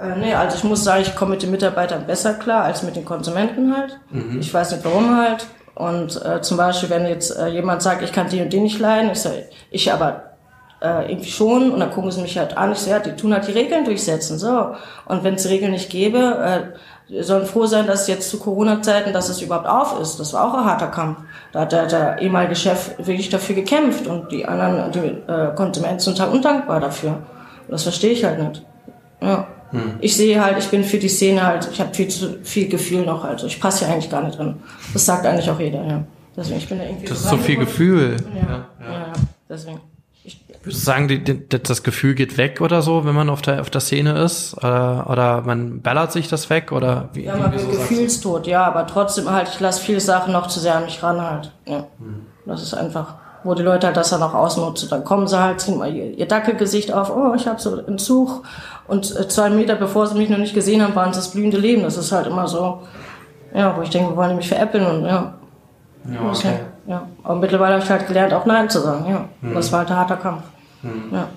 äh, 0.00 0.16
nee, 0.18 0.34
also 0.34 0.56
ich 0.56 0.64
muss 0.64 0.82
sagen, 0.84 1.02
ich 1.02 1.14
komme 1.14 1.32
mit 1.32 1.42
den 1.42 1.50
Mitarbeitern 1.50 2.06
besser 2.06 2.32
klar 2.32 2.64
als 2.64 2.82
mit 2.82 2.96
den 2.96 3.04
Konsumenten 3.04 3.76
halt. 3.76 3.98
Mhm. 4.10 4.40
Ich 4.40 4.52
weiß 4.52 4.72
nicht 4.72 4.84
warum 4.86 5.16
halt. 5.16 5.46
Und 5.74 6.24
äh, 6.24 6.42
zum 6.42 6.56
Beispiel, 6.56 6.90
wenn 6.90 7.06
jetzt 7.06 7.36
äh, 7.36 7.48
jemand 7.48 7.82
sagt, 7.82 8.02
ich 8.02 8.12
kann 8.12 8.28
den 8.28 8.44
und 8.44 8.52
den 8.52 8.62
nicht 8.62 8.78
leiden, 8.78 9.10
ich 9.10 9.20
sage, 9.20 9.48
ich 9.70 9.92
aber 9.92 10.32
äh, 10.82 11.10
irgendwie 11.10 11.30
schon, 11.30 11.72
und 11.72 11.80
dann 11.80 11.90
gucken 11.90 12.10
sie 12.10 12.20
mich 12.20 12.36
halt 12.36 12.56
an, 12.56 12.72
ich 12.72 12.78
sage, 12.78 12.90
ja, 12.90 12.98
die 12.98 13.20
tun 13.20 13.32
halt 13.32 13.46
die 13.46 13.52
Regeln 13.52 13.84
durchsetzen, 13.84 14.38
so. 14.38 14.74
Und 15.06 15.24
wenn 15.24 15.34
es 15.34 15.48
Regeln 15.48 15.72
nicht 15.72 15.90
gäbe, 15.90 16.18
äh, 16.18 17.22
sollen 17.22 17.46
froh 17.46 17.66
sein, 17.66 17.86
dass 17.86 18.08
jetzt 18.08 18.30
zu 18.30 18.38
Corona-Zeiten, 18.38 19.12
dass 19.12 19.28
es 19.28 19.40
überhaupt 19.42 19.66
auf 19.66 20.00
ist. 20.00 20.18
Das 20.18 20.32
war 20.32 20.46
auch 20.46 20.54
ein 20.54 20.64
harter 20.64 20.88
Kampf. 20.88 21.18
Da 21.52 21.60
hat 21.60 21.72
der, 21.72 21.86
der 21.86 22.18
ehemalige 22.20 22.56
Chef 22.56 22.96
wirklich 22.98 23.28
dafür 23.28 23.54
gekämpft 23.54 24.06
und 24.06 24.30
die 24.32 24.46
anderen, 24.46 24.90
die 24.92 24.98
äh, 25.30 25.54
Konsumenten 25.54 26.00
sind 26.00 26.20
halt 26.20 26.32
undankbar 26.32 26.80
dafür. 26.80 27.18
Das 27.68 27.82
verstehe 27.82 28.12
ich 28.12 28.24
halt 28.24 28.38
nicht. 28.38 28.62
Ja. 29.20 29.46
Hm. 29.72 29.94
Ich 30.00 30.16
sehe 30.16 30.42
halt, 30.42 30.58
ich 30.58 30.68
bin 30.68 30.84
für 30.84 30.98
die 30.98 31.08
Szene 31.08 31.44
halt, 31.44 31.68
ich 31.72 31.80
habe 31.80 31.92
viel 31.94 32.08
zu 32.08 32.38
viel 32.42 32.68
Gefühl 32.68 33.04
noch, 33.04 33.24
also 33.24 33.46
ich 33.46 33.60
passe 33.60 33.84
ja 33.84 33.92
eigentlich 33.92 34.10
gar 34.10 34.22
nicht 34.22 34.38
drin. 34.38 34.56
Das 34.92 35.04
sagt 35.04 35.26
eigentlich 35.26 35.50
auch 35.50 35.58
jeder, 35.58 35.84
ja. 35.84 36.04
Deswegen, 36.36 36.58
ich 36.58 36.68
bin 36.68 36.78
da 36.78 36.84
irgendwie. 36.84 37.06
Das 37.06 37.20
ist 37.20 37.28
so 37.28 37.36
viel 37.36 37.56
Gefühl. 37.56 38.16
Ja, 38.34 38.66
ja, 38.80 38.92
ja. 38.92 39.12
deswegen. 39.48 39.80
Würdest 40.62 40.82
du 40.82 40.86
sagen, 40.86 41.08
die, 41.08 41.24
die, 41.24 41.48
das 41.48 41.82
Gefühl 41.82 42.14
geht 42.14 42.38
weg 42.38 42.60
oder 42.60 42.82
so, 42.82 43.04
wenn 43.04 43.16
man 43.16 43.28
auf 43.28 43.42
der, 43.42 43.60
auf 43.60 43.70
der 43.70 43.80
Szene 43.80 44.22
ist? 44.22 44.56
Oder, 44.56 45.10
oder 45.10 45.42
man 45.42 45.82
ballert 45.82 46.12
sich 46.12 46.28
das 46.28 46.50
weg? 46.50 46.70
Oder 46.70 47.08
wie, 47.14 47.24
ja, 47.24 47.36
man 47.36 47.52
wird 47.52 47.68
gefühlstot, 47.68 48.46
ja, 48.46 48.64
aber 48.64 48.86
trotzdem 48.86 49.28
halt, 49.28 49.48
ich 49.52 49.58
lasse 49.58 49.82
viele 49.82 49.98
Sachen 49.98 50.32
noch 50.32 50.46
zu 50.46 50.60
sehr 50.60 50.76
an 50.76 50.84
mich 50.84 51.02
ran 51.02 51.20
halt. 51.20 51.52
Ja. 51.66 51.88
Hm. 51.98 52.26
Das 52.46 52.62
ist 52.62 52.74
einfach, 52.74 53.16
wo 53.44 53.54
die 53.54 53.62
Leute 53.62 53.86
halt 53.86 53.96
das 53.96 54.10
dann 54.10 54.22
auch 54.22 54.34
ausnutzen. 54.34 54.88
Dann 54.88 55.04
kommen 55.04 55.26
sie 55.26 55.40
halt, 55.40 55.60
ziehen 55.60 55.78
mal 55.78 55.92
ihr, 55.92 56.16
ihr 56.16 56.26
Dackelgesicht 56.26 56.92
auf, 56.92 57.14
oh, 57.14 57.34
ich 57.34 57.46
habe 57.46 57.60
so 57.60 57.84
einen 57.84 57.98
Zug 57.98 58.42
und 58.88 59.14
äh, 59.16 59.28
zwei 59.28 59.50
Meter 59.50 59.74
bevor 59.74 60.06
sie 60.06 60.16
mich 60.16 60.28
noch 60.28 60.38
nicht 60.38 60.54
gesehen 60.54 60.82
haben, 60.82 60.94
waren 60.94 61.10
es 61.10 61.16
das 61.16 61.30
blühende 61.30 61.58
Leben. 61.58 61.82
Das 61.82 61.96
ist 61.96 62.12
halt 62.12 62.26
immer 62.26 62.46
so, 62.48 62.82
ja, 63.54 63.76
wo 63.76 63.82
ich 63.82 63.90
denke, 63.90 64.10
wir 64.10 64.16
wollen 64.16 64.36
mich 64.36 64.48
veräppeln 64.48 64.86
und 64.86 65.04
ja. 65.04 65.34
Ja, 66.04 66.30
okay. 66.30 66.58
ja. 66.86 67.06
Aber 67.22 67.36
mittlerweile 67.36 67.74
habe 67.74 67.84
ich 67.84 67.90
halt 67.90 68.06
gelernt, 68.06 68.32
auch 68.34 68.44
Nein 68.46 68.68
zu 68.68 68.80
sagen, 68.80 69.06
ja. 69.08 69.24
Mhm. 69.40 69.54
Das 69.54 69.70
war 69.70 69.80
halt 69.80 69.90
ein 69.90 69.96
harter 69.96 70.16
Kampf. 70.16 70.42
Mhm. 70.82 71.10
Ja. 71.12 71.28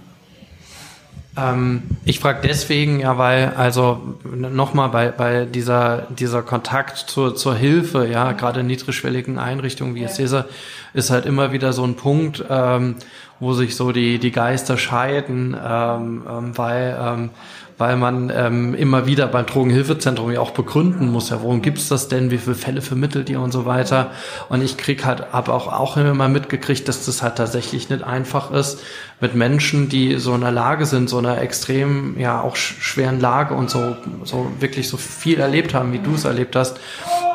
Ähm, 1.37 1.83
ich 2.05 2.19
frage 2.19 2.47
deswegen 2.47 2.99
ja, 2.99 3.17
weil 3.17 3.53
also 3.57 4.15
nochmal 4.23 4.89
bei, 4.89 5.09
bei 5.09 5.45
dieser 5.45 6.07
dieser 6.09 6.41
Kontakt 6.41 6.97
zur, 6.97 7.35
zur 7.35 7.55
Hilfe, 7.55 8.07
ja, 8.07 8.31
gerade 8.31 8.61
in 8.61 8.67
niedrigschwelligen 8.67 9.37
Einrichtungen 9.37 9.95
wie 9.95 10.03
ja. 10.03 10.07
Cäsar, 10.07 10.45
ist 10.93 11.09
halt 11.09 11.25
immer 11.25 11.51
wieder 11.51 11.73
so 11.73 11.83
ein 11.83 11.95
Punkt, 11.95 12.43
ähm, 12.49 12.95
wo 13.39 13.53
sich 13.53 13.75
so 13.75 13.91
die 13.91 14.17
die 14.19 14.31
Geister 14.31 14.77
scheiden, 14.77 15.57
ähm, 15.61 16.23
ähm, 16.29 16.57
weil 16.57 16.97
ähm, 16.99 17.29
weil 17.77 17.97
man 17.97 18.31
ähm, 18.33 18.73
immer 18.73 19.05
wieder 19.05 19.27
beim 19.27 19.45
Drogenhilfezentrum 19.45 20.31
ja 20.31 20.39
auch 20.39 20.51
begründen 20.51 21.11
muss, 21.11 21.29
ja, 21.29 21.41
worum 21.41 21.61
gibt's 21.61 21.89
das 21.89 22.07
denn, 22.07 22.31
wie 22.31 22.37
viele 22.37 22.55
Fälle 22.55 22.81
vermittelt 22.81 23.29
ihr 23.29 23.41
und 23.41 23.51
so 23.51 23.65
weiter. 23.65 24.11
Und 24.47 24.61
ich 24.63 24.77
krieg 24.77 25.03
halt, 25.03 25.33
habe 25.33 25.53
auch, 25.53 25.67
auch 25.67 25.97
immer 25.97 26.29
mitgekriegt, 26.29 26.87
dass 26.87 27.05
das 27.05 27.21
halt 27.21 27.35
tatsächlich 27.35 27.89
nicht 27.89 28.03
einfach 28.03 28.51
ist, 28.51 28.81
mit 29.19 29.35
Menschen, 29.35 29.89
die 29.89 30.17
so 30.19 30.33
in 30.35 30.41
der 30.41 30.51
Lage 30.51 30.85
sind, 30.85 31.09
so 31.09 31.17
einer 31.17 31.41
extrem, 31.41 32.17
ja, 32.19 32.41
auch 32.41 32.55
schweren 32.55 33.19
Lage 33.19 33.53
und 33.53 33.69
so, 33.69 33.95
so 34.23 34.51
wirklich 34.59 34.87
so 34.87 34.97
viel 34.97 35.39
erlebt 35.39 35.73
haben, 35.73 35.91
wie 35.91 35.99
du 35.99 36.15
es 36.15 36.23
erlebt 36.23 36.55
hast, 36.55 36.79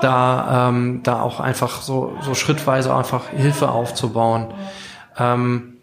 da, 0.00 0.68
ähm, 0.68 1.00
da 1.02 1.20
auch 1.20 1.40
einfach 1.40 1.82
so, 1.82 2.16
so 2.22 2.34
schrittweise 2.34 2.94
einfach 2.94 3.28
Hilfe 3.28 3.70
aufzubauen. 3.70 4.48
Ähm, 5.18 5.79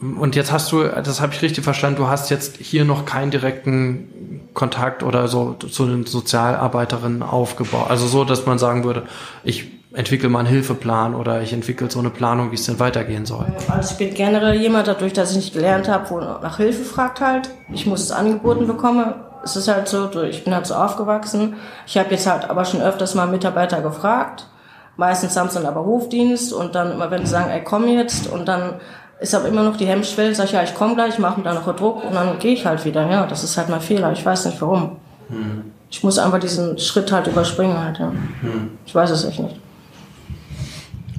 und 0.00 0.36
jetzt 0.36 0.52
hast 0.52 0.70
du, 0.70 0.84
das 0.84 1.20
habe 1.20 1.34
ich 1.34 1.42
richtig 1.42 1.64
verstanden, 1.64 1.98
du 1.98 2.08
hast 2.08 2.30
jetzt 2.30 2.56
hier 2.58 2.84
noch 2.84 3.04
keinen 3.04 3.30
direkten 3.30 4.48
Kontakt 4.54 5.02
oder 5.02 5.26
so 5.28 5.54
zu 5.54 5.86
den 5.86 6.06
Sozialarbeiterinnen 6.06 7.22
aufgebaut. 7.22 7.86
Also 7.90 8.06
so, 8.06 8.24
dass 8.24 8.46
man 8.46 8.58
sagen 8.58 8.84
würde, 8.84 9.04
ich 9.42 9.72
entwickle 9.92 10.28
mal 10.28 10.40
einen 10.40 10.48
Hilfeplan 10.48 11.14
oder 11.14 11.42
ich 11.42 11.52
entwickle 11.52 11.90
so 11.90 11.98
eine 11.98 12.10
Planung, 12.10 12.50
wie 12.50 12.54
es 12.54 12.66
denn 12.66 12.78
weitergehen 12.78 13.26
soll. 13.26 13.46
Also 13.68 13.92
ich 13.92 13.98
bin 13.98 14.14
generell 14.14 14.54
jemand, 14.54 14.86
dadurch, 14.86 15.12
dass 15.12 15.30
ich 15.30 15.36
nicht 15.36 15.54
gelernt 15.54 15.88
habe, 15.88 16.10
wo 16.10 16.20
nach 16.20 16.58
Hilfe 16.58 16.84
fragt 16.84 17.20
halt. 17.20 17.50
Ich 17.72 17.86
muss 17.86 18.02
es 18.02 18.12
angeboten 18.12 18.66
bekommen. 18.66 19.14
Es 19.42 19.56
ist 19.56 19.66
halt 19.66 19.88
so, 19.88 20.10
ich 20.22 20.44
bin 20.44 20.54
halt 20.54 20.66
so 20.66 20.74
aufgewachsen. 20.74 21.56
Ich 21.86 21.96
habe 21.96 22.10
jetzt 22.10 22.26
halt 22.26 22.48
aber 22.48 22.64
schon 22.64 22.82
öfters 22.82 23.14
mal 23.14 23.26
Mitarbeiter 23.26 23.80
gefragt. 23.80 24.46
Meistens 24.96 25.36
haben 25.36 25.48
sie 25.48 25.56
dann 25.56 25.66
aber 25.66 25.84
Hofdienst 25.84 26.52
und 26.52 26.74
dann 26.74 26.92
immer, 26.92 27.10
wenn 27.10 27.24
sie 27.24 27.32
sagen, 27.32 27.50
ey, 27.50 27.62
komm 27.64 27.88
jetzt 27.88 28.26
und 28.26 28.46
dann 28.46 28.74
ist 29.20 29.34
aber 29.34 29.48
immer 29.48 29.62
noch 29.62 29.76
die 29.76 29.86
Hemmschwelle, 29.86 30.34
sag 30.34 30.46
ich, 30.46 30.52
ja, 30.52 30.62
ich 30.62 30.74
komme 30.74 30.94
gleich, 30.94 31.18
mache 31.18 31.40
mir 31.40 31.44
da 31.44 31.54
noch 31.54 31.66
einen 31.66 31.76
Druck 31.76 32.04
und 32.04 32.14
dann 32.14 32.38
gehe 32.38 32.52
ich 32.52 32.64
halt 32.64 32.84
wieder. 32.84 33.08
Ja, 33.10 33.26
das 33.26 33.44
ist 33.44 33.56
halt 33.56 33.68
mein 33.68 33.80
Fehler. 33.80 34.12
Ich 34.12 34.24
weiß 34.24 34.46
nicht 34.46 34.60
warum. 34.60 34.96
Hm. 35.28 35.72
Ich 35.90 36.04
muss 36.04 36.18
einfach 36.18 36.38
diesen 36.38 36.78
Schritt 36.78 37.10
halt 37.10 37.26
überspringen 37.26 37.78
halt, 37.78 37.98
ja. 37.98 38.12
Hm. 38.40 38.70
Ich 38.86 38.94
weiß 38.94 39.10
es 39.10 39.24
echt 39.24 39.40
nicht. 39.40 39.56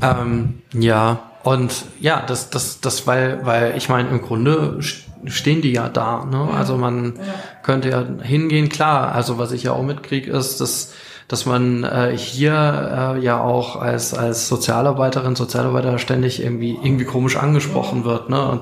Ähm, 0.01 0.61
ja, 0.73 1.19
und 1.43 1.73
ja, 1.99 2.21
das, 2.25 2.49
das, 2.49 2.79
das, 2.79 3.07
weil, 3.07 3.45
weil 3.45 3.75
ich 3.75 3.89
meine, 3.89 4.09
im 4.09 4.21
Grunde 4.21 4.79
stehen 5.25 5.61
die 5.61 5.73
ja 5.73 5.89
da. 5.89 6.25
Ne? 6.25 6.49
Also 6.55 6.77
man 6.77 7.15
ja. 7.15 7.21
könnte 7.63 7.89
ja 7.89 8.05
hingehen, 8.21 8.69
klar. 8.69 9.13
Also 9.13 9.37
was 9.37 9.51
ich 9.51 9.63
ja 9.63 9.73
auch 9.73 9.83
mitkriege, 9.83 10.31
ist, 10.31 10.61
dass 10.61 10.93
dass 11.29 11.45
man 11.45 11.83
äh, 11.83 12.17
hier 12.17 13.15
äh, 13.15 13.23
ja 13.23 13.41
auch 13.41 13.77
als 13.77 14.13
als 14.13 14.49
Sozialarbeiterin, 14.49 15.35
Sozialarbeiter 15.35 15.99
ständig 15.99 16.41
irgendwie 16.43 16.77
irgendwie 16.81 17.05
komisch 17.05 17.37
angesprochen 17.37 18.03
wird, 18.03 18.29
ne? 18.29 18.49
Und 18.49 18.61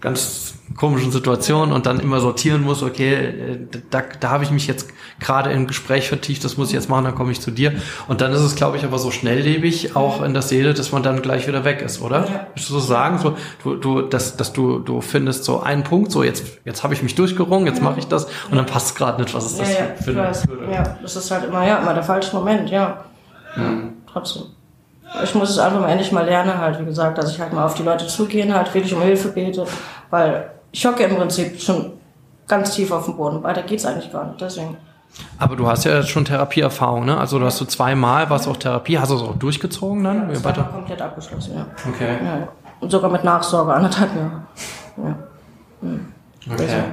ganz 0.00 0.54
komischen 0.78 1.10
Situationen 1.10 1.74
und 1.74 1.86
dann 1.86 1.98
immer 1.98 2.20
sortieren 2.20 2.62
muss, 2.62 2.82
okay, 2.82 3.14
äh, 3.14 3.58
da, 3.90 4.02
da 4.20 4.30
habe 4.30 4.44
ich 4.44 4.50
mich 4.52 4.68
jetzt 4.68 4.88
gerade 5.18 5.50
im 5.50 5.66
Gespräch 5.66 6.08
vertieft, 6.08 6.44
das 6.44 6.56
muss 6.56 6.68
ich 6.68 6.74
jetzt 6.74 6.88
machen, 6.88 7.04
dann 7.04 7.16
komme 7.16 7.32
ich 7.32 7.40
zu 7.40 7.50
dir. 7.50 7.72
Und 8.06 8.20
dann 8.20 8.32
ist 8.32 8.40
es, 8.40 8.54
glaube 8.54 8.76
ich, 8.76 8.84
aber 8.84 8.98
so 8.98 9.10
schnelllebig 9.10 9.96
auch 9.96 10.22
in 10.22 10.34
der 10.34 10.42
Seele, 10.42 10.74
dass 10.74 10.92
man 10.92 11.02
dann 11.02 11.20
gleich 11.20 11.48
wieder 11.48 11.64
weg 11.64 11.82
ist, 11.82 12.00
oder? 12.00 12.20
Ja. 12.20 12.46
Würdest 12.52 12.70
du 12.70 12.74
so 12.74 12.78
sagen, 12.78 13.18
so, 13.18 13.36
du, 13.64 13.74
du, 13.74 14.02
dass, 14.02 14.36
dass 14.36 14.52
du, 14.52 14.78
du 14.78 15.00
findest 15.00 15.44
so 15.44 15.60
einen 15.60 15.82
Punkt, 15.82 16.12
so 16.12 16.22
jetzt, 16.22 16.44
jetzt 16.64 16.84
habe 16.84 16.94
ich 16.94 17.02
mich 17.02 17.16
durchgerungen, 17.16 17.66
jetzt 17.66 17.82
mache 17.82 17.98
ich 17.98 18.06
das 18.06 18.26
und 18.50 18.56
dann 18.56 18.66
passt 18.66 18.90
es 18.90 18.94
gerade 18.94 19.20
nicht, 19.20 19.34
was 19.34 19.46
ist 19.46 19.60
das 19.60 19.72
ja, 19.72 19.78
ja, 19.80 19.94
für 20.00 20.10
ein 20.12 20.72
Ja, 20.72 20.96
das 21.02 21.16
ist 21.16 21.30
halt 21.30 21.44
immer, 21.44 21.66
ja, 21.66 21.78
immer 21.78 21.94
der 21.94 22.04
falsche 22.04 22.34
Moment, 22.36 22.70
ja. 22.70 23.04
Hm. 23.54 23.94
Trotzdem. 24.12 24.42
Ich 25.24 25.34
muss 25.34 25.50
es 25.50 25.58
einfach 25.58 25.80
mal 25.80 25.88
endlich 25.88 26.12
mal 26.12 26.24
lernen, 26.24 26.56
halt, 26.56 26.78
wie 26.78 26.84
gesagt, 26.84 27.18
dass 27.18 27.32
ich 27.32 27.40
halt 27.40 27.52
mal 27.52 27.64
auf 27.64 27.74
die 27.74 27.82
Leute 27.82 28.06
zugehen, 28.06 28.54
halt 28.54 28.72
wirklich 28.74 28.94
um 28.94 29.02
Hilfe 29.02 29.28
bete, 29.28 29.66
weil 30.10 30.50
ich 30.72 30.86
hocke 30.86 31.04
im 31.04 31.16
Prinzip 31.16 31.60
schon 31.60 31.92
ganz 32.46 32.74
tief 32.74 32.90
auf 32.90 33.04
dem 33.04 33.16
Boden. 33.16 33.42
Weiter 33.42 33.62
geht's 33.62 33.84
eigentlich 33.84 34.10
gar 34.12 34.26
nicht. 34.26 34.40
Deswegen. 34.40 34.76
Aber 35.38 35.56
du 35.56 35.66
hast 35.66 35.84
ja 35.84 36.02
schon 36.02 36.24
Therapieerfahrung, 36.24 37.06
ne? 37.06 37.18
Also 37.18 37.38
du 37.38 37.44
hast 37.46 37.56
so 37.56 37.64
zweimal, 37.64 38.28
warst 38.28 38.46
auch 38.46 38.56
Therapie, 38.56 38.98
hast 38.98 39.10
du 39.10 39.16
es 39.16 39.22
auch 39.22 39.36
durchgezogen 39.36 40.04
dann? 40.04 40.30
Ja, 40.30 40.44
war 40.44 40.70
komplett 40.70 41.00
abgeschlossen, 41.00 41.54
ja. 41.56 41.66
Okay. 41.88 42.18
ja. 42.24 42.48
Und 42.80 42.90
sogar 42.90 43.10
mit 43.10 43.24
Nachsorge, 43.24 43.72
anderthalb 43.72 44.14
Jahre. 44.14 44.42
Ja. 44.98 45.18
Hm. 45.80 46.12
Okay. 46.46 46.62
Also, 46.62 46.74
ja. 46.74 46.84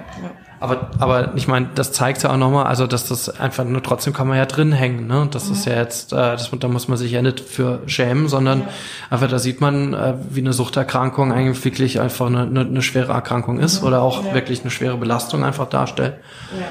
Aber, 0.60 0.90
aber 1.00 1.36
ich 1.36 1.48
meine, 1.48 1.70
das 1.76 1.92
zeigt 1.92 2.24
ja 2.24 2.32
auch 2.32 2.38
nochmal, 2.38 2.66
also 2.66 2.88
dass 2.88 3.08
das 3.08 3.30
einfach 3.30 3.66
nur 3.66 3.84
trotzdem 3.84 4.14
kann 4.14 4.28
man 4.28 4.38
ja 4.38 4.46
drin 4.46 4.72
hängen, 4.72 5.08
ne? 5.08 5.28
Das 5.30 5.48
mhm. 5.48 5.54
ist 5.54 5.66
ja 5.66 5.76
jetzt, 5.76 6.14
äh, 6.14 6.16
das, 6.16 6.50
da 6.52 6.68
muss 6.68 6.88
man 6.88 6.98
sich 6.98 7.12
ja 7.12 7.22
nicht 7.22 7.40
für 7.40 7.82
schämen, 7.88 8.28
sondern 8.28 8.62
ja. 8.62 8.68
einfach 9.10 9.28
da 9.28 9.40
sieht 9.40 9.62
man, 9.62 9.94
äh, 9.94 10.14
wie 10.30 10.40
eine 10.40 10.54
Suchterkrankung 10.54 11.32
eigentlich 11.32 11.64
wirklich 11.66 12.00
einfach 12.00 12.28
eine, 12.28 12.44
eine, 12.44 12.62
eine 12.62 12.82
schwere 12.82 13.12
Erkrankung 13.12 13.60
ist 13.60 13.82
mhm. 13.82 13.88
oder 13.88 14.02
auch 14.02 14.26
ja. 14.26 14.34
wirklich 14.34 14.62
eine 14.62 14.72
schwere 14.72 14.98
Belastung 14.98 15.44
einfach 15.44 15.68
darstellt. 15.68 16.16
Ja. 16.58 16.66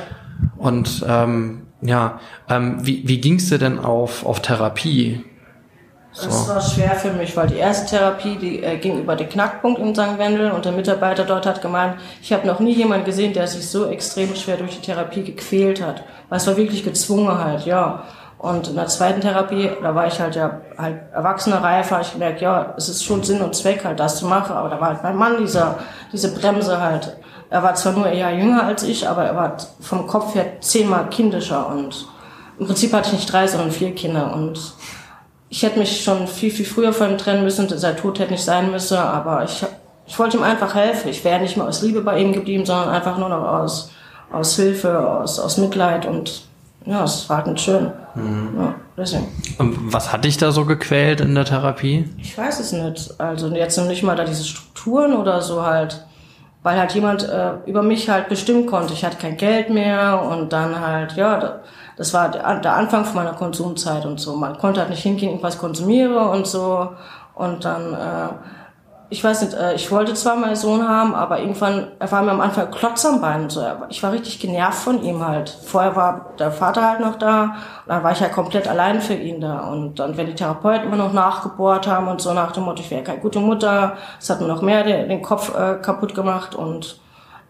Und 0.57 1.05
ähm, 1.07 1.63
ja, 1.83 2.21
ähm, 2.49 2.79
wie, 2.81 3.07
wie 3.07 3.21
ging 3.21 3.37
es 3.37 3.49
dir 3.49 3.59
denn 3.59 3.79
auf, 3.79 4.25
auf 4.25 4.41
Therapie? 4.41 5.23
So. 6.17 6.27
Das 6.27 6.49
war 6.49 6.61
schwer 6.61 6.95
für 6.95 7.11
mich, 7.11 7.37
weil 7.37 7.49
die 7.49 7.57
erste 7.57 7.97
Therapie, 7.97 8.37
die 8.37 8.63
äh, 8.63 8.79
ging 8.79 9.01
über 9.01 9.17
den 9.17 9.29
Knackpunkt 9.29 9.81
in 9.81 9.97
St. 9.97 10.17
Wendel 10.17 10.53
und 10.53 10.65
der 10.65 10.71
Mitarbeiter 10.71 11.25
dort 11.25 11.45
hat 11.45 11.61
gemeint, 11.61 11.97
ich 12.23 12.33
habe 12.33 12.47
noch 12.47 12.61
nie 12.61 12.73
jemanden 12.73 13.05
gesehen, 13.05 13.33
der 13.33 13.49
sich 13.49 13.69
so 13.69 13.87
extrem 13.87 14.33
schwer 14.37 14.57
durch 14.57 14.77
die 14.77 14.87
Therapie 14.87 15.25
gequält 15.25 15.85
hat. 15.85 16.05
Weil 16.29 16.39
es 16.39 16.47
war 16.47 16.57
wirklich 16.57 16.85
gezwungen 16.85 17.37
halt, 17.37 17.67
ja. 17.67 18.05
Und 18.39 18.69
in 18.69 18.77
der 18.77 18.87
zweiten 18.87 19.23
Therapie, 19.23 19.71
da 19.83 19.95
war 19.97 20.07
ich 20.07 20.21
halt 20.21 20.37
ja 20.37 20.61
halt 20.79 21.01
erwachsener 21.13 21.65
reifer, 21.65 22.01
ich 22.01 22.13
gemerkt, 22.13 22.41
ja, 22.41 22.75
es 22.77 22.89
ist 22.89 23.03
schon 23.03 23.25
Sinn 23.25 23.41
und 23.41 23.57
Zweck 23.57 23.85
halt, 23.85 23.99
das 23.99 24.19
zu 24.19 24.27
machen, 24.27 24.55
aber 24.55 24.69
da 24.69 24.81
war 24.81 24.89
halt 24.91 25.03
mein 25.03 25.17
Mann 25.17 25.39
dieser, 25.39 25.81
diese 26.13 26.33
Bremse 26.33 26.81
halt. 26.81 27.17
Er 27.51 27.65
war 27.65 27.75
zwar 27.75 27.93
nur 27.93 28.07
eher 28.07 28.31
jünger 28.37 28.65
als 28.65 28.85
ich, 28.85 29.09
aber 29.09 29.25
er 29.25 29.35
war 29.35 29.57
vom 29.81 30.07
Kopf 30.07 30.37
her 30.37 30.61
zehnmal 30.61 31.09
kindischer 31.09 31.69
und 31.69 32.07
im 32.59 32.67
Prinzip 32.67 32.93
hatte 32.93 33.09
ich 33.09 33.15
nicht 33.15 33.33
drei, 33.33 33.49
sondern 33.49 33.73
vier 33.73 33.95
Kinder 33.97 34.33
und 34.33 34.75
ich 35.55 35.63
hätte 35.63 35.79
mich 35.79 36.03
schon 36.03 36.27
viel, 36.27 36.51
viel 36.51 36.67
früher 36.67 36.93
von 36.93 37.13
ihm 37.13 37.17
trennen 37.17 37.45
müssen, 37.45 37.69
sein 37.69 37.97
Tod 37.97 38.19
hätte 38.19 38.33
nicht 38.33 38.43
sein 38.43 38.73
müssen, 38.73 38.97
aber 38.97 39.45
ich, 39.45 39.65
ich 40.05 40.19
wollte 40.19 40.37
ihm 40.37 40.43
einfach 40.43 40.75
helfen. 40.75 41.09
Ich 41.09 41.25
wäre 41.25 41.41
nicht 41.41 41.57
mehr 41.57 41.69
aus 41.69 41.81
Liebe 41.81 42.01
bei 42.01 42.19
ihm 42.19 42.33
geblieben, 42.33 42.67
sondern 42.67 42.89
einfach 42.89 43.19
nur 43.19 43.29
noch 43.29 43.47
aus, 43.47 43.93
aus 44.33 44.57
Hilfe, 44.57 44.99
aus, 45.09 45.39
aus 45.39 45.57
Mitleid 45.59 46.07
und 46.07 46.43
ja, 46.87 47.05
es 47.05 47.29
war 47.29 47.37
halt 47.37 47.47
nicht 47.47 47.61
schön. 47.61 47.93
Mhm. 48.17 48.49
Ja, 48.59 48.75
deswegen. 48.97 49.29
Und 49.59 49.93
was 49.93 50.13
hat 50.13 50.25
dich 50.25 50.39
da 50.39 50.51
so 50.51 50.65
gequält 50.65 51.21
in 51.21 51.37
der 51.37 51.45
Therapie? 51.45 52.11
Ich 52.19 52.37
weiß 52.37 52.59
es 52.59 52.73
nicht. 52.73 53.15
Also 53.19 53.47
jetzt 53.55 53.79
noch 53.79 53.87
nicht 53.87 54.03
mal 54.03 54.17
da 54.17 54.25
diese 54.25 54.43
Strukturen 54.43 55.15
oder 55.15 55.41
so 55.41 55.65
halt, 55.65 56.05
weil 56.65 56.79
halt 56.79 56.93
jemand 56.93 57.29
äh, 57.29 57.53
über 57.67 57.83
mich 57.83 58.09
halt 58.09 58.31
bestimmen 58.31 58.65
konnte. 58.65 58.95
Ich 58.95 59.05
hatte 59.05 59.19
kein 59.19 59.37
Geld 59.37 59.69
mehr 59.69 60.21
und 60.23 60.53
dann 60.53 60.81
halt, 60.81 61.13
ja, 61.13 61.39
da, 61.39 61.61
das 61.97 62.15
war 62.15 62.31
der 62.31 62.75
Anfang 62.75 63.05
von 63.05 63.17
meiner 63.17 63.35
Konsumzeit 63.35 64.07
und 64.07 64.19
so. 64.19 64.35
Man 64.35 64.57
konnte 64.59 64.81
halt 64.81 64.89
nicht 64.89 65.03
hingehen, 65.03 65.29
irgendwas 65.29 65.59
konsumiere 65.59 66.31
und 66.31 66.47
so. 66.47 66.89
Und 67.35 67.65
dann, 67.67 67.93
äh, 67.93 68.29
ich 69.15 69.23
weiß 69.23 69.43
nicht, 69.43 69.55
äh, 69.55 69.75
ich 69.75 69.93
wollte 69.93 70.13
zwar 70.15 70.35
meinen 70.35 70.57
Sohn 70.57 70.89
haben, 70.89 71.15
aber 71.15 71.39
irgendwann, 71.39 71.87
er 72.01 72.11
war 72.11 72.23
mir 72.23 72.33
am 72.33 72.41
Anfang 72.41 72.73
Klotz 72.73 73.05
am 73.07 73.21
Bein 73.21 73.43
und 73.43 73.53
so. 73.53 73.65
Ich 73.89 74.03
war 74.03 74.11
richtig 74.11 74.41
genervt 74.41 74.79
von 74.79 75.05
ihm 75.05 75.25
halt. 75.25 75.51
Vorher 75.51 75.95
war 75.95 76.33
der 76.37 76.51
Vater 76.51 76.83
halt 76.83 76.99
noch 76.99 77.15
da 77.15 77.45
und 77.45 77.51
dann 77.87 78.03
war 78.03 78.11
ich 78.11 78.21
halt 78.21 78.33
komplett 78.33 78.67
allein 78.67 79.01
für 79.01 79.15
ihn 79.15 79.41
da. 79.41 79.61
Und 79.69 80.01
dann, 80.01 80.17
wenn 80.17 80.27
die 80.27 80.35
Therapeuten 80.35 80.89
immer 80.89 80.97
noch 80.97 81.13
nachgebohrt 81.13 81.87
haben 81.87 82.09
und 82.09 82.21
so 82.21 82.35
nach 82.35 82.51
dem 82.51 82.65
Motto, 82.65 82.81
ich 82.81 82.91
wäre 82.91 83.05
keine 83.05 83.21
gute 83.21 83.39
Mutter, 83.39 83.97
es 84.19 84.29
hat 84.31 84.41
mir 84.41 84.49
noch 84.49 84.63
mehr 84.63 84.83
den, 84.83 85.09
den 85.09 85.23
Kopf 85.23 85.55
äh, 85.55 85.77
kaputt 85.81 86.17
gemacht 86.17 86.57
und 86.57 86.99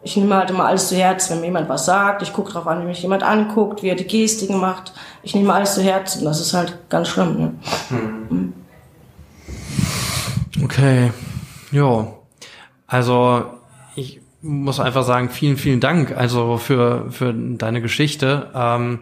ich 0.03 0.19
nehme 0.19 0.37
halt 0.37 0.51
immer 0.51 0.67
alles 0.67 0.89
zu 0.89 0.97
Herz, 0.97 1.31
wenn 1.31 1.41
mir 1.41 1.47
jemand 1.47 1.71
was 1.71 1.87
sagt. 1.87 2.21
Ich 2.21 2.35
gucke 2.35 2.53
darauf 2.53 2.67
an, 2.67 2.83
wie 2.83 2.89
mich 2.89 3.01
jemand 3.01 3.23
anguckt, 3.23 3.83
wie 3.83 3.89
er 3.89 3.95
die 3.95 4.07
Gestiken 4.07 4.61
macht. 4.61 4.93
Ich 5.23 5.35
nehme 5.35 5.55
alles 5.55 5.77
zu 5.77 5.83
Herz 5.83 6.17
und 6.17 6.27
das 6.27 6.43
ist 6.43 6.53
halt 6.53 6.91
ganz 6.91 7.09
schlimm. 7.09 7.39
Ne? 7.39 7.55
Mhm. 7.89 8.53
Okay, 10.63 11.11
jo. 11.75 12.25
Also 12.87 13.45
ich 13.97 14.21
muss 14.41 14.79
einfach 14.79 15.05
sagen, 15.05 15.31
vielen, 15.31 15.57
vielen 15.57 15.81
Dank 15.81 16.17
also 16.17 16.59
für, 16.59 17.11
für 17.11 17.33
deine 17.33 17.81
Geschichte, 17.81 18.51
ähm, 18.55 19.01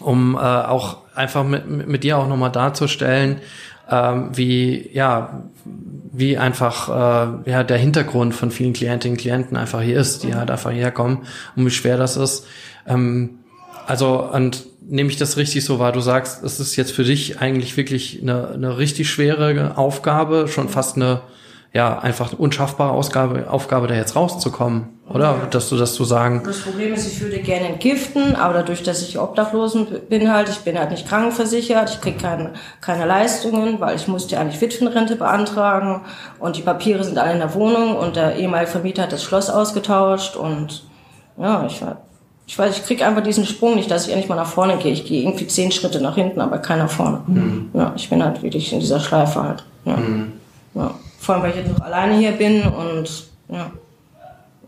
um 0.00 0.34
äh, 0.34 0.38
auch 0.38 0.98
einfach 1.14 1.44
mit, 1.44 1.68
mit 1.68 2.04
dir 2.04 2.18
auch 2.18 2.28
nochmal 2.28 2.52
darzustellen, 2.52 3.40
ähm, 3.90 4.30
wie, 4.32 4.90
ja, 4.92 5.42
wie 6.12 6.38
einfach 6.38 6.88
äh, 6.88 7.50
ja 7.50 7.64
der 7.64 7.78
Hintergrund 7.78 8.34
von 8.34 8.50
vielen 8.50 8.72
Klientinnen 8.72 9.16
und 9.16 9.20
Klienten 9.20 9.56
einfach 9.56 9.82
hier 9.82 9.98
ist, 9.98 10.22
die 10.22 10.34
halt 10.34 10.50
einfach 10.50 10.70
hierher 10.70 10.92
kommen 10.92 11.26
und 11.56 11.66
wie 11.66 11.70
schwer 11.70 11.96
das 11.96 12.16
ist. 12.16 12.46
Ähm, 12.86 13.40
also 13.86 14.22
und 14.32 14.64
nehme 14.88 15.10
ich 15.10 15.16
das 15.16 15.36
richtig 15.36 15.64
so 15.64 15.78
wahr? 15.78 15.92
Du 15.92 16.00
sagst, 16.00 16.42
es 16.44 16.60
ist 16.60 16.76
jetzt 16.76 16.92
für 16.92 17.04
dich 17.04 17.40
eigentlich 17.40 17.76
wirklich 17.76 18.20
eine, 18.22 18.48
eine 18.48 18.78
richtig 18.78 19.10
schwere 19.10 19.76
Aufgabe, 19.76 20.46
schon 20.48 20.68
fast 20.68 20.96
eine 20.96 21.22
ja, 21.72 21.98
einfach 22.00 22.30
eine 22.30 22.38
unschaffbare 22.38 22.92
Ausgabe, 22.92 23.48
Aufgabe, 23.48 23.86
da 23.86 23.94
jetzt 23.94 24.16
rauszukommen, 24.16 24.88
oder? 25.08 25.36
Ja. 25.40 25.46
Dass 25.50 25.68
du 25.68 25.76
das 25.76 25.94
zu 25.94 26.04
sagen. 26.04 26.42
Das 26.44 26.62
Problem 26.62 26.92
ist, 26.92 27.06
ich 27.06 27.20
würde 27.20 27.38
gerne 27.38 27.68
entgiften, 27.68 28.34
aber 28.34 28.54
dadurch, 28.54 28.82
dass 28.82 29.02
ich 29.02 29.18
obdachlosen 29.18 29.86
bin 30.08 30.32
halt, 30.32 30.48
ich 30.48 30.58
bin 30.58 30.78
halt 30.78 30.90
nicht 30.90 31.06
krankenversichert, 31.08 31.90
ich 31.90 32.00
kriege 32.00 32.18
keine, 32.18 32.54
keine 32.80 33.06
Leistungen, 33.06 33.78
weil 33.78 33.94
ich 33.94 34.08
musste 34.08 34.38
eigentlich 34.38 34.60
Witwenrente 34.60 35.14
beantragen 35.14 36.00
und 36.40 36.56
die 36.56 36.62
Papiere 36.62 37.04
sind 37.04 37.18
alle 37.18 37.34
in 37.34 37.38
der 37.38 37.54
Wohnung 37.54 37.96
und 37.96 38.16
der 38.16 38.36
ehemalige 38.36 38.70
Vermieter 38.70 39.02
hat 39.02 39.12
das 39.12 39.22
Schloss 39.22 39.48
ausgetauscht 39.48 40.34
und 40.36 40.84
ja, 41.38 41.66
ich 41.66 41.80
war 41.82 41.98
ich 42.50 42.58
weiß, 42.58 42.78
ich 42.78 42.84
krieg 42.84 43.06
einfach 43.06 43.22
diesen 43.22 43.46
Sprung 43.46 43.76
nicht, 43.76 43.88
dass 43.92 44.06
ich 44.06 44.12
endlich 44.12 44.28
mal 44.28 44.34
nach 44.34 44.48
vorne 44.48 44.76
gehe. 44.78 44.90
Ich 44.90 45.04
gehe 45.04 45.22
irgendwie 45.22 45.46
zehn 45.46 45.70
Schritte 45.70 46.00
nach 46.00 46.16
hinten, 46.16 46.40
aber 46.40 46.58
keiner 46.58 46.88
vorne. 46.88 47.20
Mhm. 47.28 47.70
Ja, 47.72 47.92
ich 47.94 48.10
bin 48.10 48.24
halt 48.24 48.42
wirklich 48.42 48.72
in 48.72 48.80
dieser 48.80 48.98
Schleife 48.98 49.40
halt. 49.40 49.62
Ja. 49.84 49.96
Mhm. 49.96 50.32
ja. 50.74 50.90
Vor 51.20 51.34
allem, 51.34 51.44
weil 51.44 51.50
ich 51.50 51.56
jetzt 51.56 51.70
noch 51.70 51.84
alleine 51.84 52.16
hier 52.16 52.32
bin 52.32 52.62
und 52.62 53.28
ja, 53.48 53.70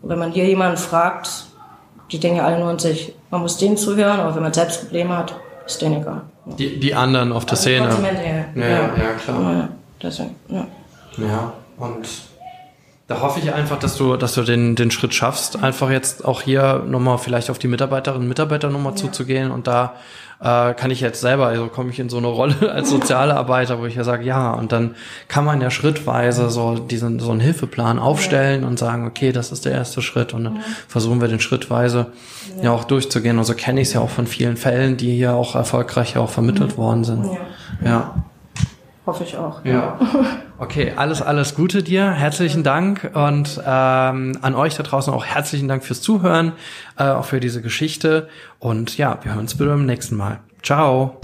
wenn 0.03 0.19
man 0.19 0.31
hier 0.31 0.45
jemanden 0.45 0.77
fragt, 0.77 1.47
die 2.11 2.19
denken 2.19 2.41
alle 2.41 2.59
nur 2.59 2.69
an 2.69 2.77
sich. 2.77 3.13
Man 3.31 3.41
muss 3.41 3.57
denen 3.57 3.75
zuhören, 3.75 4.19
aber 4.19 4.35
wenn 4.35 4.43
man 4.43 4.53
selbst 4.53 4.81
Probleme 4.81 5.17
hat, 5.17 5.33
ist 5.65 5.81
denen 5.81 6.01
egal. 6.01 6.21
Ja. 6.45 6.55
Die, 6.55 6.79
die 6.79 6.93
anderen 6.93 7.31
auf 7.31 7.45
der 7.45 7.57
also 7.57 7.63
Szene. 7.63 7.89
Ja, 8.55 8.61
ja, 8.61 8.69
ja, 8.69 9.13
klar. 9.23 9.53
Ja, 9.53 9.69
deswegen, 10.01 10.35
ja. 10.49 10.67
ja, 11.17 11.53
und 11.77 12.07
da 13.13 13.21
hoffe 13.21 13.39
ich 13.39 13.53
einfach, 13.53 13.77
dass 13.77 13.95
du, 13.95 14.17
dass 14.17 14.33
du 14.33 14.41
den, 14.43 14.75
den 14.75 14.91
Schritt 14.91 15.13
schaffst, 15.13 15.61
einfach 15.61 15.89
jetzt 15.89 16.25
auch 16.25 16.41
hier 16.41 16.83
nochmal 16.87 17.17
vielleicht 17.17 17.49
auf 17.49 17.59
die 17.59 17.67
Mitarbeiterinnen 17.67 18.23
und 18.23 18.29
Mitarbeiter 18.29 18.69
nochmal 18.69 18.93
ja. 18.93 18.97
zuzugehen 18.97 19.51
und 19.51 19.67
da 19.67 19.95
äh, 20.39 20.73
kann 20.73 20.91
ich 20.91 20.99
jetzt 20.99 21.21
selber, 21.21 21.47
also 21.47 21.67
komme 21.67 21.91
ich 21.91 21.99
in 21.99 22.09
so 22.09 22.17
eine 22.17 22.27
Rolle 22.27 22.71
als 22.73 22.89
Sozialarbeiter, 22.89 23.79
wo 23.79 23.85
ich 23.85 23.95
ja 23.95 24.03
sage, 24.03 24.25
ja, 24.25 24.51
und 24.53 24.71
dann 24.71 24.95
kann 25.27 25.45
man 25.45 25.61
ja 25.61 25.69
schrittweise 25.69 26.49
so 26.49 26.77
diesen 26.77 27.19
so 27.19 27.31
einen 27.31 27.39
Hilfeplan 27.39 27.99
aufstellen 27.99 28.61
ja. 28.61 28.67
und 28.67 28.79
sagen, 28.79 29.05
okay, 29.05 29.31
das 29.31 29.51
ist 29.51 29.65
der 29.65 29.73
erste 29.73 30.01
Schritt 30.01 30.33
und 30.33 30.45
dann 30.45 30.55
ja. 30.55 30.61
versuchen 30.87 31.21
wir 31.21 31.27
den 31.27 31.39
schrittweise 31.39 32.07
ja. 32.57 32.63
ja 32.65 32.71
auch 32.71 32.83
durchzugehen. 32.83 33.37
Und 33.37 33.45
so 33.45 33.53
kenne 33.53 33.81
ich 33.81 33.89
es 33.89 33.93
ja 33.93 34.01
auch 34.01 34.09
von 34.09 34.27
vielen 34.27 34.57
Fällen, 34.57 34.97
die 34.97 35.15
hier 35.15 35.33
auch 35.33 35.55
erfolgreich 35.55 36.17
auch 36.17 36.29
vermittelt 36.29 36.77
worden 36.77 37.03
sind. 37.03 37.25
ja. 37.85 38.22
Hoffe 39.05 39.23
ich 39.23 39.37
auch. 39.37 39.63
Ja. 39.65 39.99
Okay, 40.59 40.93
alles, 40.95 41.21
alles 41.21 41.55
Gute 41.55 41.83
dir. 41.83 42.11
Herzlichen 42.11 42.63
Dank 42.63 43.11
und 43.15 43.59
ähm, 43.65 44.37
an 44.41 44.55
euch 44.55 44.75
da 44.75 44.83
draußen 44.83 45.11
auch 45.11 45.25
herzlichen 45.25 45.67
Dank 45.67 45.83
fürs 45.83 46.01
Zuhören, 46.01 46.53
äh, 46.97 47.05
auch 47.05 47.25
für 47.25 47.41
diese 47.41 47.61
Geschichte. 47.61 48.29
Und 48.59 48.97
ja, 48.97 49.19
wir 49.23 49.31
hören 49.31 49.41
uns 49.41 49.59
wieder 49.59 49.71
beim 49.71 49.85
nächsten 49.85 50.15
Mal. 50.15 50.39
Ciao. 50.61 51.19